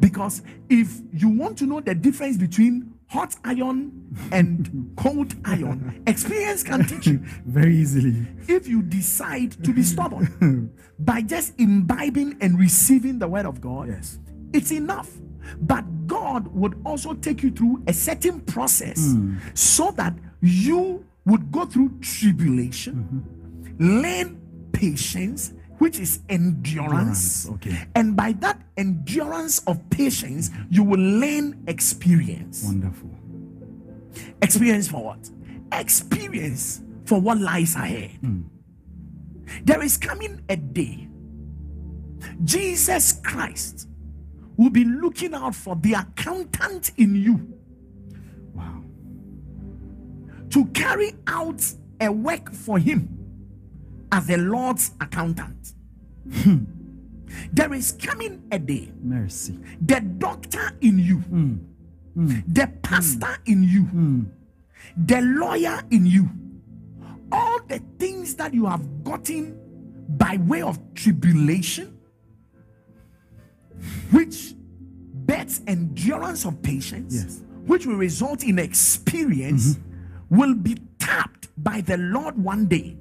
Because 0.00 0.42
if 0.68 1.00
you 1.12 1.28
want 1.28 1.58
to 1.58 1.66
know 1.66 1.80
the 1.80 1.94
difference 1.94 2.36
between 2.36 2.91
hot 3.12 3.36
iron 3.44 3.92
and 4.32 4.90
cold 4.96 5.34
iron, 5.44 6.02
experience 6.06 6.62
can 6.62 6.84
teach 6.86 7.06
you 7.06 7.18
Very 7.46 7.76
easily. 7.76 8.26
if 8.48 8.66
you 8.66 8.82
decide 8.82 9.52
to 9.64 9.72
be 9.72 9.82
stubborn 9.82 10.72
by 10.98 11.20
just 11.20 11.52
imbibing 11.60 12.38
and 12.40 12.58
receiving 12.58 13.18
the 13.18 13.28
word 13.28 13.44
of 13.44 13.60
God, 13.60 13.88
Yes. 13.88 14.18
it's 14.54 14.72
enough. 14.72 15.10
But 15.60 16.06
God 16.06 16.46
would 16.54 16.80
also 16.86 17.12
take 17.14 17.42
you 17.42 17.50
through 17.50 17.82
a 17.86 17.92
certain 17.92 18.40
process 18.40 19.12
hmm. 19.12 19.36
so 19.54 19.90
that 19.92 20.14
you 20.40 21.04
would 21.26 21.52
go 21.52 21.66
through 21.66 21.98
tribulation, 22.00 22.94
mm-hmm. 22.94 24.00
learn 24.02 24.40
patience, 24.72 25.52
which 25.82 25.98
is 25.98 26.20
endurance. 26.28 27.44
Endurance, 27.44 27.48
okay. 27.50 27.88
And 27.96 28.14
by 28.16 28.34
that 28.34 28.62
endurance 28.76 29.58
of 29.66 29.90
patience, 29.90 30.48
you 30.70 30.84
will 30.84 31.00
learn 31.00 31.64
experience. 31.66 32.62
Wonderful. 32.64 33.10
Experience 34.40 34.86
for 34.86 35.02
what? 35.02 35.28
Experience 35.72 36.82
for 37.04 37.20
what 37.20 37.38
lies 37.38 37.74
ahead. 37.74 38.12
Hmm. 38.20 38.42
There 39.64 39.82
is 39.82 39.96
coming 39.96 40.40
a 40.48 40.54
day, 40.54 41.08
Jesus 42.44 43.14
Christ 43.14 43.88
will 44.56 44.70
be 44.70 44.84
looking 44.84 45.34
out 45.34 45.56
for 45.56 45.74
the 45.74 45.94
accountant 45.94 46.92
in 46.96 47.16
you 47.16 47.58
Wow. 48.54 48.84
to 50.50 50.64
carry 50.66 51.14
out 51.26 51.60
a 52.00 52.12
work 52.12 52.52
for 52.52 52.78
him 52.78 53.21
as 54.12 54.26
the 54.26 54.36
Lord's 54.36 54.92
accountant. 55.00 55.72
Hmm. 56.30 56.64
There 57.50 57.72
is 57.72 57.92
coming 57.92 58.42
a 58.52 58.58
day, 58.58 58.92
Mercy. 59.02 59.58
the 59.80 60.00
doctor 60.00 60.70
in 60.82 60.98
you, 60.98 61.16
hmm. 61.18 61.54
Hmm. 62.14 62.40
the 62.46 62.66
pastor 62.82 63.38
in 63.46 63.62
you, 63.62 64.30
the 65.06 65.22
lawyer 65.22 65.82
in 65.90 66.04
you, 66.04 66.28
all 67.32 67.58
the 67.66 67.80
things 67.98 68.34
that 68.34 68.52
you 68.52 68.66
have 68.66 69.02
gotten 69.02 69.58
by 70.10 70.36
way 70.36 70.60
of 70.60 70.78
tribulation, 70.94 71.98
which 74.10 74.54
bets 75.24 75.62
endurance 75.66 76.44
of 76.44 76.60
patience, 76.62 77.14
Yes. 77.14 77.40
which 77.64 77.86
will 77.86 77.96
result 77.96 78.44
in 78.44 78.58
experience, 78.58 79.76
mm-hmm. 79.76 80.36
will 80.36 80.54
be 80.54 80.76
tapped 80.98 81.48
by 81.56 81.80
the 81.80 81.96
Lord 81.96 82.36
one 82.36 82.66
day 82.66 82.98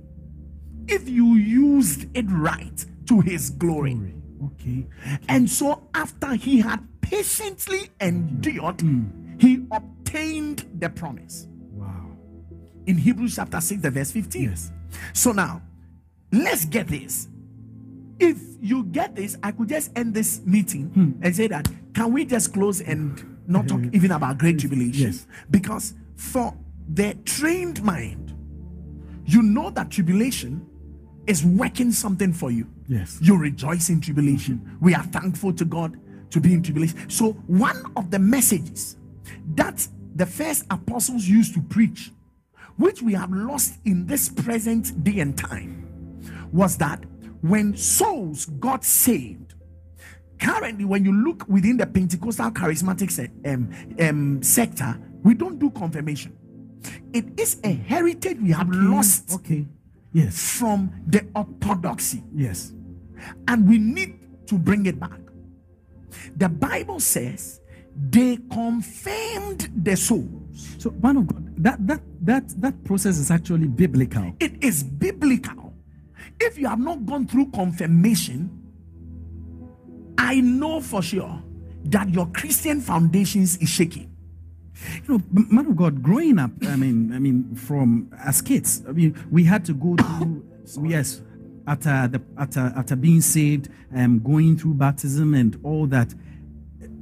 if 0.91 1.08
you 1.08 1.36
used 1.36 2.06
it 2.15 2.25
right 2.30 2.86
to 3.08 3.21
his 3.21 3.49
glory. 3.49 3.93
Glory. 3.93 4.15
Okay. 4.43 4.88
And 5.30 5.49
so, 5.49 5.88
after 5.93 6.34
he 6.34 6.60
had 6.60 6.86
patiently 7.01 7.89
endured, 7.99 8.82
hmm. 8.82 9.38
he 9.39 9.65
obtained 9.71 10.67
the 10.80 10.89
promise. 10.89 11.47
Wow. 11.71 12.08
In 12.88 12.97
Hebrews 12.97 13.36
chapter 13.36 13.62
6, 13.62 13.82
the 13.82 13.91
verse 13.91 14.12
15. 14.12 14.41
Yes. 14.41 14.71
So, 15.13 15.32
now 15.32 15.62
let's 16.32 16.65
get 16.65 16.88
this. 16.88 17.27
If 18.19 18.38
you 18.62 18.84
get 18.84 19.15
this, 19.15 19.38
I 19.41 19.51
could 19.51 19.69
just 19.69 19.91
end 19.95 20.13
this 20.13 20.41
meeting 20.45 20.88
hmm. 20.88 21.12
and 21.21 21.36
say 21.36 21.47
that 21.47 21.67
can 21.93 22.13
we 22.13 22.25
just 22.25 22.54
close 22.54 22.82
and 22.82 23.39
not 23.47 23.67
talk 23.67 23.82
uh, 23.82 23.89
even 23.93 24.12
about 24.12 24.38
great 24.38 24.60
tribulation? 24.60 25.08
Yes. 25.08 25.27
Because 25.49 25.93
for 26.15 26.54
the 26.88 27.15
trained 27.25 27.84
mind, 27.84 28.36
you 29.25 29.41
know 29.41 29.69
that 29.71 29.91
tribulation 29.91 30.67
is 31.28 31.46
working 31.46 31.92
something 31.92 32.34
for 32.34 32.52
you. 32.52 32.68
Yes. 32.88 33.18
You 33.22 33.38
rejoice 33.38 33.90
in 33.90 34.02
tribulation. 34.02 34.78
We 34.82 34.94
are 34.96 35.04
thankful 35.04 35.54
to 35.54 35.66
God 35.66 36.00
to 36.32 36.40
be 36.40 36.54
in 36.54 36.64
tribulation. 36.64 37.10
So, 37.10 37.34
one 37.48 37.84
of 37.96 38.10
the 38.12 38.20
messages 38.20 38.98
that 39.56 39.88
the 40.16 40.26
first 40.26 40.66
apostles 40.70 41.28
used 41.28 41.54
to 41.54 41.62
preach, 41.62 42.12
which 42.78 43.02
we 43.02 43.14
have 43.14 43.32
lost 43.32 43.76
in 43.86 44.06
this 44.08 44.30
present 44.30 45.04
day 45.04 45.20
and 45.20 45.38
time, 45.38 45.88
was 46.52 46.78
that 46.78 47.04
when 47.42 47.76
souls 47.76 48.46
got 48.46 48.84
saved, 48.84 49.56
currently, 50.40 50.86
when 50.86 51.06
you 51.06 51.14
look 51.14 51.46
within 51.48 51.78
the 51.78 51.86
Pentecostal 51.86 52.52
charismatic 52.52 53.12
se- 53.12 53.32
um, 53.46 53.70
um, 54.00 54.44
sector, 54.44 55.00
we 55.24 55.34
don't 55.34 55.60
do 55.60 55.70
confirmation. 55.70 56.36
It 57.14 57.40
is 57.40 57.60
a 57.64 57.74
heritage 57.74 58.38
we 58.42 58.52
have 58.52 58.70
lost 58.70 59.34
Okay. 59.36 59.68
Yes. 60.13 60.58
from 60.60 60.91
the 61.08 61.26
orthodoxy 61.36 62.24
Yes. 62.34 62.74
and 63.47 63.67
we 63.67 63.78
need 63.78 64.19
to 64.47 64.58
bring 64.58 64.86
it 64.86 65.00
back. 65.00 65.19
The 66.36 66.50
Bible 66.50 67.00
says 67.00 67.62
they 68.10 68.38
confirmed 68.52 69.69
the 69.84 69.95
souls. 69.95 70.76
So, 70.78 70.91
man 71.02 71.17
of 71.17 71.28
God, 71.28 71.54
that 71.63 71.86
that 71.88 72.02
that 72.21 72.50
that 72.62 72.84
process 72.84 73.17
is 73.17 73.32
actually 73.32 73.67
biblical. 73.67 74.34
It 74.39 74.62
is 74.63 74.84
biblical. 74.84 75.74
If 76.39 76.58
you 76.58 76.67
have 76.67 76.80
not 76.80 77.06
gone 77.06 77.28
through 77.28 77.52
confirmation 77.52 78.50
I 80.17 80.39
know 80.39 80.82
for 80.82 81.02
sure 81.02 81.41
that 81.86 82.10
your 82.10 82.28
Christian 82.28 82.80
foundations 82.80 83.58
is 83.58 83.69
shaky. 83.69 84.08
You 85.08 85.17
know, 85.17 85.22
man 85.50 85.65
of 85.67 85.76
God, 85.76 86.02
growing 86.02 86.39
up, 86.39 86.52
I 86.67 86.76
mean, 86.76 87.12
I 87.13 87.20
mean, 87.20 87.56
from 87.56 88.12
as 88.24 88.41
kids, 88.41 88.84
I 88.88 88.91
mean, 88.91 89.15
we 89.32 89.44
had 89.44 89.63
to 89.65 89.74
go 89.74 89.96
through, 90.65 90.89
yes, 90.89 91.22
after 91.67 92.08
the 92.08 92.22
after 92.38 92.74
after 92.76 92.96
being 92.96 93.22
saved, 93.22 93.70
um, 93.96 94.20
going 94.20 94.58
through 94.58 94.74
baptism 94.76 95.34
and 95.34 95.60
all 95.63 95.86
that. 95.88 96.13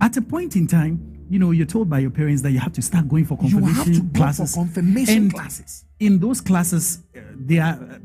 At 0.01 0.15
a 0.17 0.21
point 0.21 0.55
in 0.55 0.67
time, 0.67 1.25
you 1.29 1.39
know, 1.39 1.51
you're 1.51 1.65
told 1.65 1.89
by 1.89 1.99
your 1.99 2.09
parents 2.09 2.41
that 2.41 2.51
you 2.51 2.59
have 2.59 2.73
to 2.73 2.81
start 2.81 3.07
going 3.07 3.25
for 3.25 3.37
confirmation 3.37 3.67
You 3.67 3.73
have 3.73 3.85
to 3.85 4.01
go 4.01 4.19
classes. 4.19 4.51
for 4.55 4.61
confirmation 4.61 5.17
And 5.17 5.33
classes. 5.33 5.85
In 5.99 6.19
those 6.19 6.41
classes, 6.41 7.03
uh, 7.15 7.19
there 7.35 7.63
are 7.63 7.99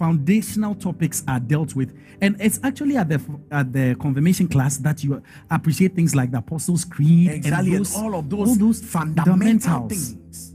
foundational 0.00 0.74
topics 0.74 1.22
are 1.28 1.38
dealt 1.38 1.76
with, 1.76 1.94
and 2.22 2.34
it's 2.40 2.58
actually 2.62 2.96
at 2.96 3.10
the 3.10 3.20
at 3.50 3.70
the 3.70 3.94
confirmation 4.00 4.48
class 4.48 4.78
that 4.78 5.04
you 5.04 5.22
appreciate 5.50 5.94
things 5.94 6.14
like 6.14 6.30
the 6.30 6.38
Apostles' 6.38 6.86
Creed 6.86 7.30
Exactly, 7.30 7.74
and 7.74 7.86
and 7.86 7.96
all 7.96 8.14
of 8.18 8.30
those, 8.30 8.48
all 8.48 8.54
those 8.54 8.82
fundamental 8.82 9.36
fundamentals. 9.36 9.92
things. 9.92 10.54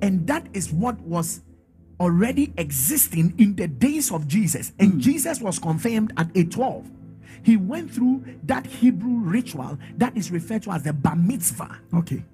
And 0.00 0.26
that 0.26 0.48
is 0.54 0.72
what 0.72 0.98
was 1.02 1.42
already 2.00 2.54
existing 2.56 3.34
in 3.36 3.54
the 3.54 3.68
days 3.68 4.10
of 4.10 4.26
Jesus. 4.26 4.72
And 4.78 4.94
hmm. 4.94 4.98
Jesus 4.98 5.42
was 5.42 5.58
confirmed 5.58 6.14
at 6.16 6.34
age 6.34 6.54
12. 6.54 6.90
He 7.42 7.58
went 7.58 7.92
through 7.92 8.24
that 8.44 8.66
Hebrew 8.66 9.18
ritual 9.18 9.78
that 9.98 10.16
is 10.16 10.30
referred 10.30 10.62
to 10.62 10.70
as 10.72 10.82
the 10.84 10.94
bar 10.94 11.16
mitzvah. 11.16 11.80
Okay. 11.92 12.24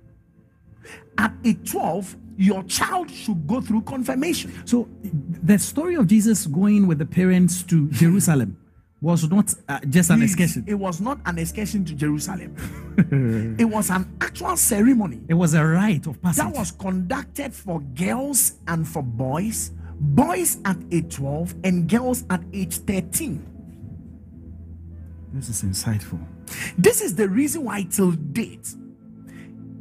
At 1.18 1.32
age 1.44 1.70
12, 1.70 2.16
your 2.38 2.62
child 2.64 3.10
should 3.10 3.46
go 3.46 3.60
through 3.60 3.82
confirmation. 3.82 4.52
So 4.64 4.88
the 5.02 5.58
story 5.58 5.96
of 5.96 6.06
Jesus 6.06 6.46
going 6.46 6.86
with 6.86 6.98
the 6.98 7.06
parents 7.06 7.62
to 7.64 7.88
Jerusalem 7.90 8.56
was 9.02 9.28
not 9.30 9.54
uh, 9.68 9.80
just 9.88 10.10
an 10.10 10.22
excursion. 10.22 10.64
It 10.66 10.74
was 10.74 11.00
not 11.00 11.18
an 11.26 11.38
excursion 11.38 11.84
to 11.86 11.94
Jerusalem. 11.94 12.54
it 13.58 13.64
was 13.64 13.88
an 13.90 14.06
actual 14.20 14.56
ceremony 14.56 15.20
It 15.28 15.34
was 15.34 15.54
a 15.54 15.64
rite 15.64 16.06
of 16.06 16.20
passage. 16.20 16.44
that 16.44 16.54
was 16.54 16.70
conducted 16.70 17.54
for 17.54 17.80
girls 17.80 18.54
and 18.68 18.86
for 18.86 19.02
boys, 19.02 19.70
boys 19.98 20.58
at 20.66 20.76
age 20.92 21.14
12 21.16 21.54
and 21.64 21.88
girls 21.88 22.24
at 22.30 22.42
age 22.52 22.76
13. 22.78 23.46
this 25.32 25.48
is 25.48 25.62
insightful. 25.62 26.18
This 26.76 27.00
is 27.00 27.14
the 27.14 27.28
reason 27.28 27.64
why, 27.64 27.84
till 27.84 28.10
date, 28.10 28.74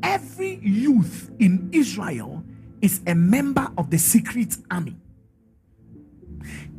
every 0.03 0.55
youth 0.61 1.31
in 1.39 1.69
Israel 1.71 2.43
is 2.81 3.01
a 3.07 3.15
member 3.15 3.69
of 3.77 3.89
the 3.89 3.97
secret 3.97 4.57
army. 4.71 4.95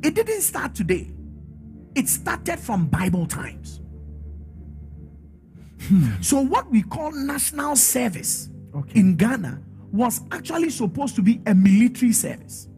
It 0.02 0.14
didn't 0.14 0.40
start 0.42 0.74
today, 0.74 1.10
it 1.94 2.08
started 2.08 2.58
from 2.58 2.86
Bible 2.86 3.26
times. 3.26 3.80
So, 6.20 6.40
what 6.40 6.70
we 6.70 6.82
call 6.82 7.10
national 7.12 7.74
service 7.76 8.48
Okay. 8.74 9.00
in 9.00 9.16
Ghana 9.16 9.60
was 9.90 10.20
actually 10.30 10.70
supposed 10.70 11.16
to 11.16 11.22
be 11.22 11.40
a 11.46 11.54
military 11.54 12.12
service. 12.12 12.68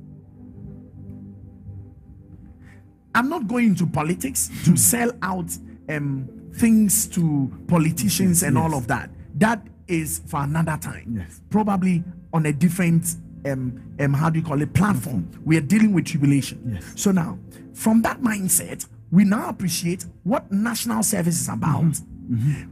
I'm 3.15 3.29
not 3.29 3.47
going 3.47 3.67
into 3.67 3.87
politics 3.87 4.51
to 4.65 4.77
sell 4.77 5.13
out 5.21 5.51
um, 5.91 6.29
things 6.55 7.07
to 7.09 7.53
politicians 7.67 8.43
and 8.43 8.57
all 8.57 8.75
of 8.75 8.87
that. 8.87 9.11
That 9.35 9.67
is 9.89 10.23
for 10.27 10.43
another 10.43 10.77
time. 10.81 11.17
Yes. 11.19 11.41
Probably 11.51 12.05
on 12.33 12.47
a 12.47 12.53
different 12.53 13.17
um, 13.45 13.83
um 13.99 14.13
how 14.13 14.31
do 14.31 14.39
you 14.39 14.45
call 14.45 14.61
it 14.63 14.73
platform. 14.73 15.29
We 15.45 15.57
are 15.57 15.63
dealing 15.63 15.93
with 15.93 16.07
tribulation. 16.07 16.73
Yes. 16.75 16.93
So 16.97 17.11
now, 17.11 17.39
from 17.75 18.03
that 18.03 18.21
mindset, 18.21 18.87
we 19.11 19.25
now 19.25 19.49
appreciate 19.49 20.07
what 20.23 20.51
national 20.51 21.03
service 21.03 21.41
is 21.41 21.49
about, 21.49 22.01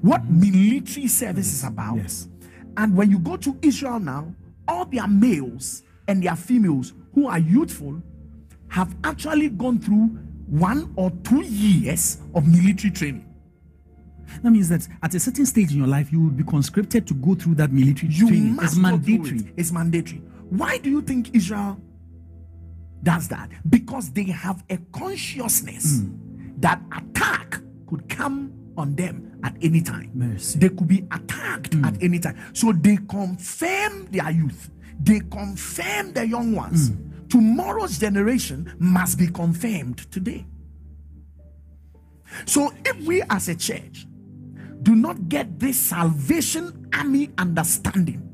what 0.00 0.24
military 0.24 1.06
service 1.06 1.52
is 1.52 1.64
about. 1.64 1.96
Yes. 1.96 2.28
And 2.76 2.96
when 2.96 3.10
you 3.10 3.18
go 3.18 3.36
to 3.36 3.58
Israel 3.62 4.00
now, 4.00 4.34
all 4.66 4.84
their 4.86 5.08
males 5.08 5.82
and 6.08 6.22
their 6.22 6.36
females 6.36 6.94
who 7.14 7.28
are 7.28 7.38
youthful 7.38 8.00
have 8.68 8.94
actually 9.04 9.48
gone 9.50 9.78
through 9.78 10.06
one 10.46 10.92
or 10.96 11.10
two 11.24 11.42
years 11.42 12.18
of 12.34 12.46
military 12.46 12.90
training. 12.90 13.26
That 14.42 14.50
means 14.50 14.68
that 14.68 14.86
at 15.02 15.14
a 15.14 15.20
certain 15.20 15.46
stage 15.46 15.72
in 15.72 15.78
your 15.78 15.86
life, 15.86 16.12
you 16.12 16.20
will 16.20 16.30
be 16.30 16.44
conscripted 16.44 17.06
to 17.08 17.14
go 17.14 17.34
through 17.34 17.56
that 17.56 17.72
military 17.72 18.12
You 18.12 18.28
training. 18.28 18.56
must 18.56 18.72
It's 18.72 18.76
mandatory. 18.76 19.38
it. 19.38 19.46
It's 19.56 19.72
mandatory. 19.72 20.22
Why 20.50 20.78
do 20.78 20.90
you 20.90 21.02
think 21.02 21.34
Israel 21.34 21.80
does 23.02 23.28
that? 23.28 23.50
Because 23.68 24.10
they 24.10 24.24
have 24.24 24.62
a 24.68 24.78
consciousness 24.92 26.00
hmm. 26.00 26.50
that 26.58 26.80
attack 26.96 27.60
could 27.88 28.08
come 28.08 28.52
on 28.76 28.94
them 28.94 29.38
at 29.42 29.54
any 29.62 29.80
time. 29.80 30.10
Mercy. 30.14 30.58
They 30.58 30.68
could 30.68 30.88
be 30.88 31.06
attacked 31.10 31.74
at 31.84 31.96
hmm. 31.96 32.04
any 32.04 32.18
time. 32.18 32.38
So 32.52 32.72
they 32.72 32.98
confirm 33.08 34.06
their 34.10 34.30
youth. 34.30 34.70
They 35.02 35.20
confirm 35.20 36.12
the 36.12 36.26
young 36.26 36.54
ones. 36.54 36.90
Hmm. 36.90 37.28
Tomorrow's 37.28 37.98
generation 37.98 38.74
must 38.78 39.18
be 39.18 39.28
confirmed 39.28 40.10
today. 40.10 40.46
So 42.46 42.72
if 42.84 42.96
we 43.06 43.22
as 43.22 43.48
a 43.48 43.54
church 43.54 44.06
do 44.82 44.94
not 44.94 45.28
get 45.28 45.58
this 45.58 45.78
salvation 45.78 46.88
army 46.94 47.30
understanding 47.38 48.26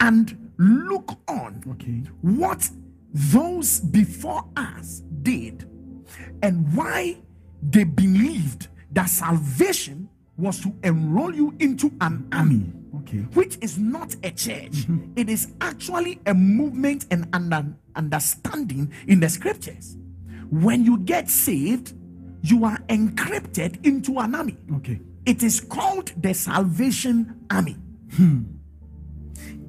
and 0.00 0.50
look 0.58 1.18
on 1.28 1.62
Okay. 1.68 2.02
what 2.20 2.68
those 3.12 3.80
before 3.80 4.44
us 4.56 5.02
did 5.22 5.68
and 6.42 6.72
why 6.74 7.16
they 7.62 7.84
believed 7.84 8.68
that 8.92 9.08
salvation 9.08 10.08
was 10.36 10.60
to 10.60 10.74
enroll 10.82 11.32
you 11.34 11.54
into 11.60 11.92
an 12.00 12.26
army 12.32 12.72
Okay. 12.96 13.18
which 13.34 13.56
is 13.60 13.78
not 13.78 14.14
a 14.24 14.30
church 14.30 14.72
mm-hmm. 14.86 15.12
It 15.16 15.28
is 15.28 15.52
actually 15.60 16.20
a 16.26 16.34
movement 16.34 17.06
and 17.10 17.28
under, 17.32 17.64
understanding 17.94 18.92
in 19.06 19.20
the 19.20 19.28
scriptures 19.28 19.96
when 20.50 20.84
you 20.84 20.98
get 20.98 21.28
saved 21.30 21.94
you 22.50 22.64
are 22.64 22.78
encrypted 22.88 23.84
into 23.86 24.18
an 24.18 24.34
army 24.34 24.56
Okay. 24.76 25.00
it 25.24 25.42
is 25.42 25.60
called 25.60 26.12
the 26.22 26.34
Salvation 26.34 27.16
Army. 27.50 27.76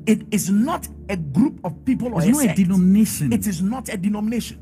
It 0.05 0.21
is 0.31 0.49
not 0.51 0.87
a 1.09 1.15
group 1.17 1.59
of 1.63 1.71
people 1.85 2.13
or 2.13 2.21
It's 2.21 2.43
a 2.43 2.49
a 2.51 2.55
denomination. 2.55 3.31
It 3.33 3.47
is 3.47 3.61
not 3.61 3.89
a 3.89 3.97
denomination. 3.97 4.59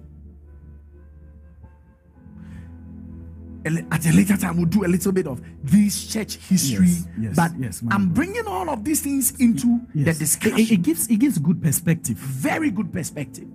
At 3.65 4.05
a 4.05 4.11
later 4.11 4.35
time, 4.35 4.57
we'll 4.57 4.65
do 4.65 4.83
a 4.85 4.87
little 4.91 5.13
bit 5.13 5.25
of 5.25 5.41
this 5.63 6.07
church 6.11 6.35
history, 6.35 6.87
Yes, 6.87 7.07
yes, 7.19 7.35
but 7.35 7.51
yes, 7.57 7.81
I'm 7.91 8.07
God. 8.07 8.13
bringing 8.13 8.45
all 8.45 8.69
of 8.69 8.83
these 8.83 8.99
things 9.01 9.31
into 9.39 9.79
the 9.95 10.13
discussion. 10.13 10.59
It, 10.59 10.71
it 10.71 10.81
gives 10.81 11.07
it 11.09 11.15
gives 11.17 11.37
good 11.39 11.61
perspective. 11.61 12.17
very 12.17 12.69
good 12.71 12.91
perspective 12.91 13.47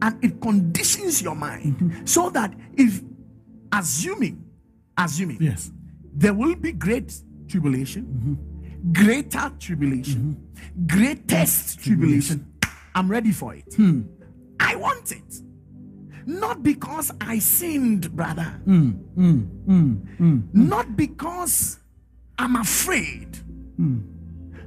and 0.00 0.24
it 0.24 0.40
conditions 0.40 1.20
your 1.22 1.34
mind 1.34 1.76
Mm-hmm. 1.78 2.06
so 2.06 2.30
that 2.30 2.54
if 2.74 3.02
assuming 3.72 4.44
assuming 4.96 5.38
Yes. 5.40 5.70
there 6.14 6.34
will 6.34 6.54
be 6.54 6.72
great 6.72 7.12
tribulation 7.48 8.04
mm-hmm. 8.04 8.92
greater 8.92 9.50
tribulation 9.58 10.36
mm-hmm. 10.36 10.86
greatest 10.86 11.80
tribulation. 11.82 12.52
I'm 12.94 13.10
ready 13.10 13.32
for 13.32 13.54
it. 13.54 13.72
Hmm. 13.74 14.02
I 14.60 14.76
want 14.76 15.12
it. 15.12 15.40
Not 16.26 16.62
because 16.62 17.10
i 17.20 17.38
sinned 17.38 18.14
brother. 18.14 18.60
Hmm. 18.64 18.90
Hmm. 19.16 20.40
Not 20.52 20.96
because 20.96 21.78
i'm 22.38 22.56
afraid. 22.56 23.38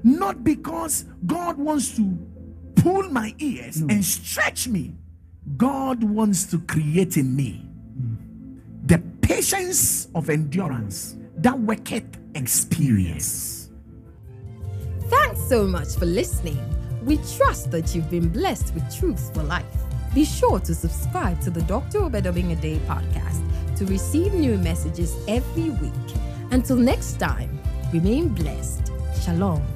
Not 0.04 0.44
because 0.44 1.06
God 1.26 1.58
wants 1.58 1.96
to 1.96 2.18
pull 2.76 3.10
my 3.10 3.34
ears 3.40 3.78
and 3.78 4.04
stretch 4.04 4.68
me. 4.68 4.96
God 5.58 6.04
wants 6.04 6.46
to 6.52 6.60
create 6.60 7.18
in 7.18 7.36
me 7.36 7.66
patience 9.26 10.08
of 10.14 10.30
endurance 10.30 11.16
that 11.38 11.60
worketh 11.60 12.06
experience. 12.36 13.72
Thanks 15.08 15.42
so 15.50 15.66
much 15.66 15.96
for 15.96 16.06
listening. 16.06 16.60
We 17.04 17.18
trust 17.36 17.72
that 17.72 17.96
you've 17.96 18.12
been 18.12 18.30
blessed 18.30 18.76
with 18.76 18.96
truths 18.96 19.32
for 19.34 19.42
life. 19.42 19.66
Be 20.14 20.26
sure 20.26 20.60
to 20.60 20.76
subscribe 20.76 21.42
to 21.42 21.50
the 21.50 21.64
Dr. 21.64 22.04
Obed 22.04 22.26
Obeng-Addae 22.26 22.80
podcast 22.86 23.42
to 23.78 23.86
receive 23.88 24.36
new 24.36 24.60
messages 24.60 25.16
every 25.28 25.72
week. 25.72 26.08
Until 26.52 26.78
next 26.78 27.14
time, 27.20 27.60
remain 27.92 28.30
blessed. 28.30 28.92
Shalom. 29.24 29.75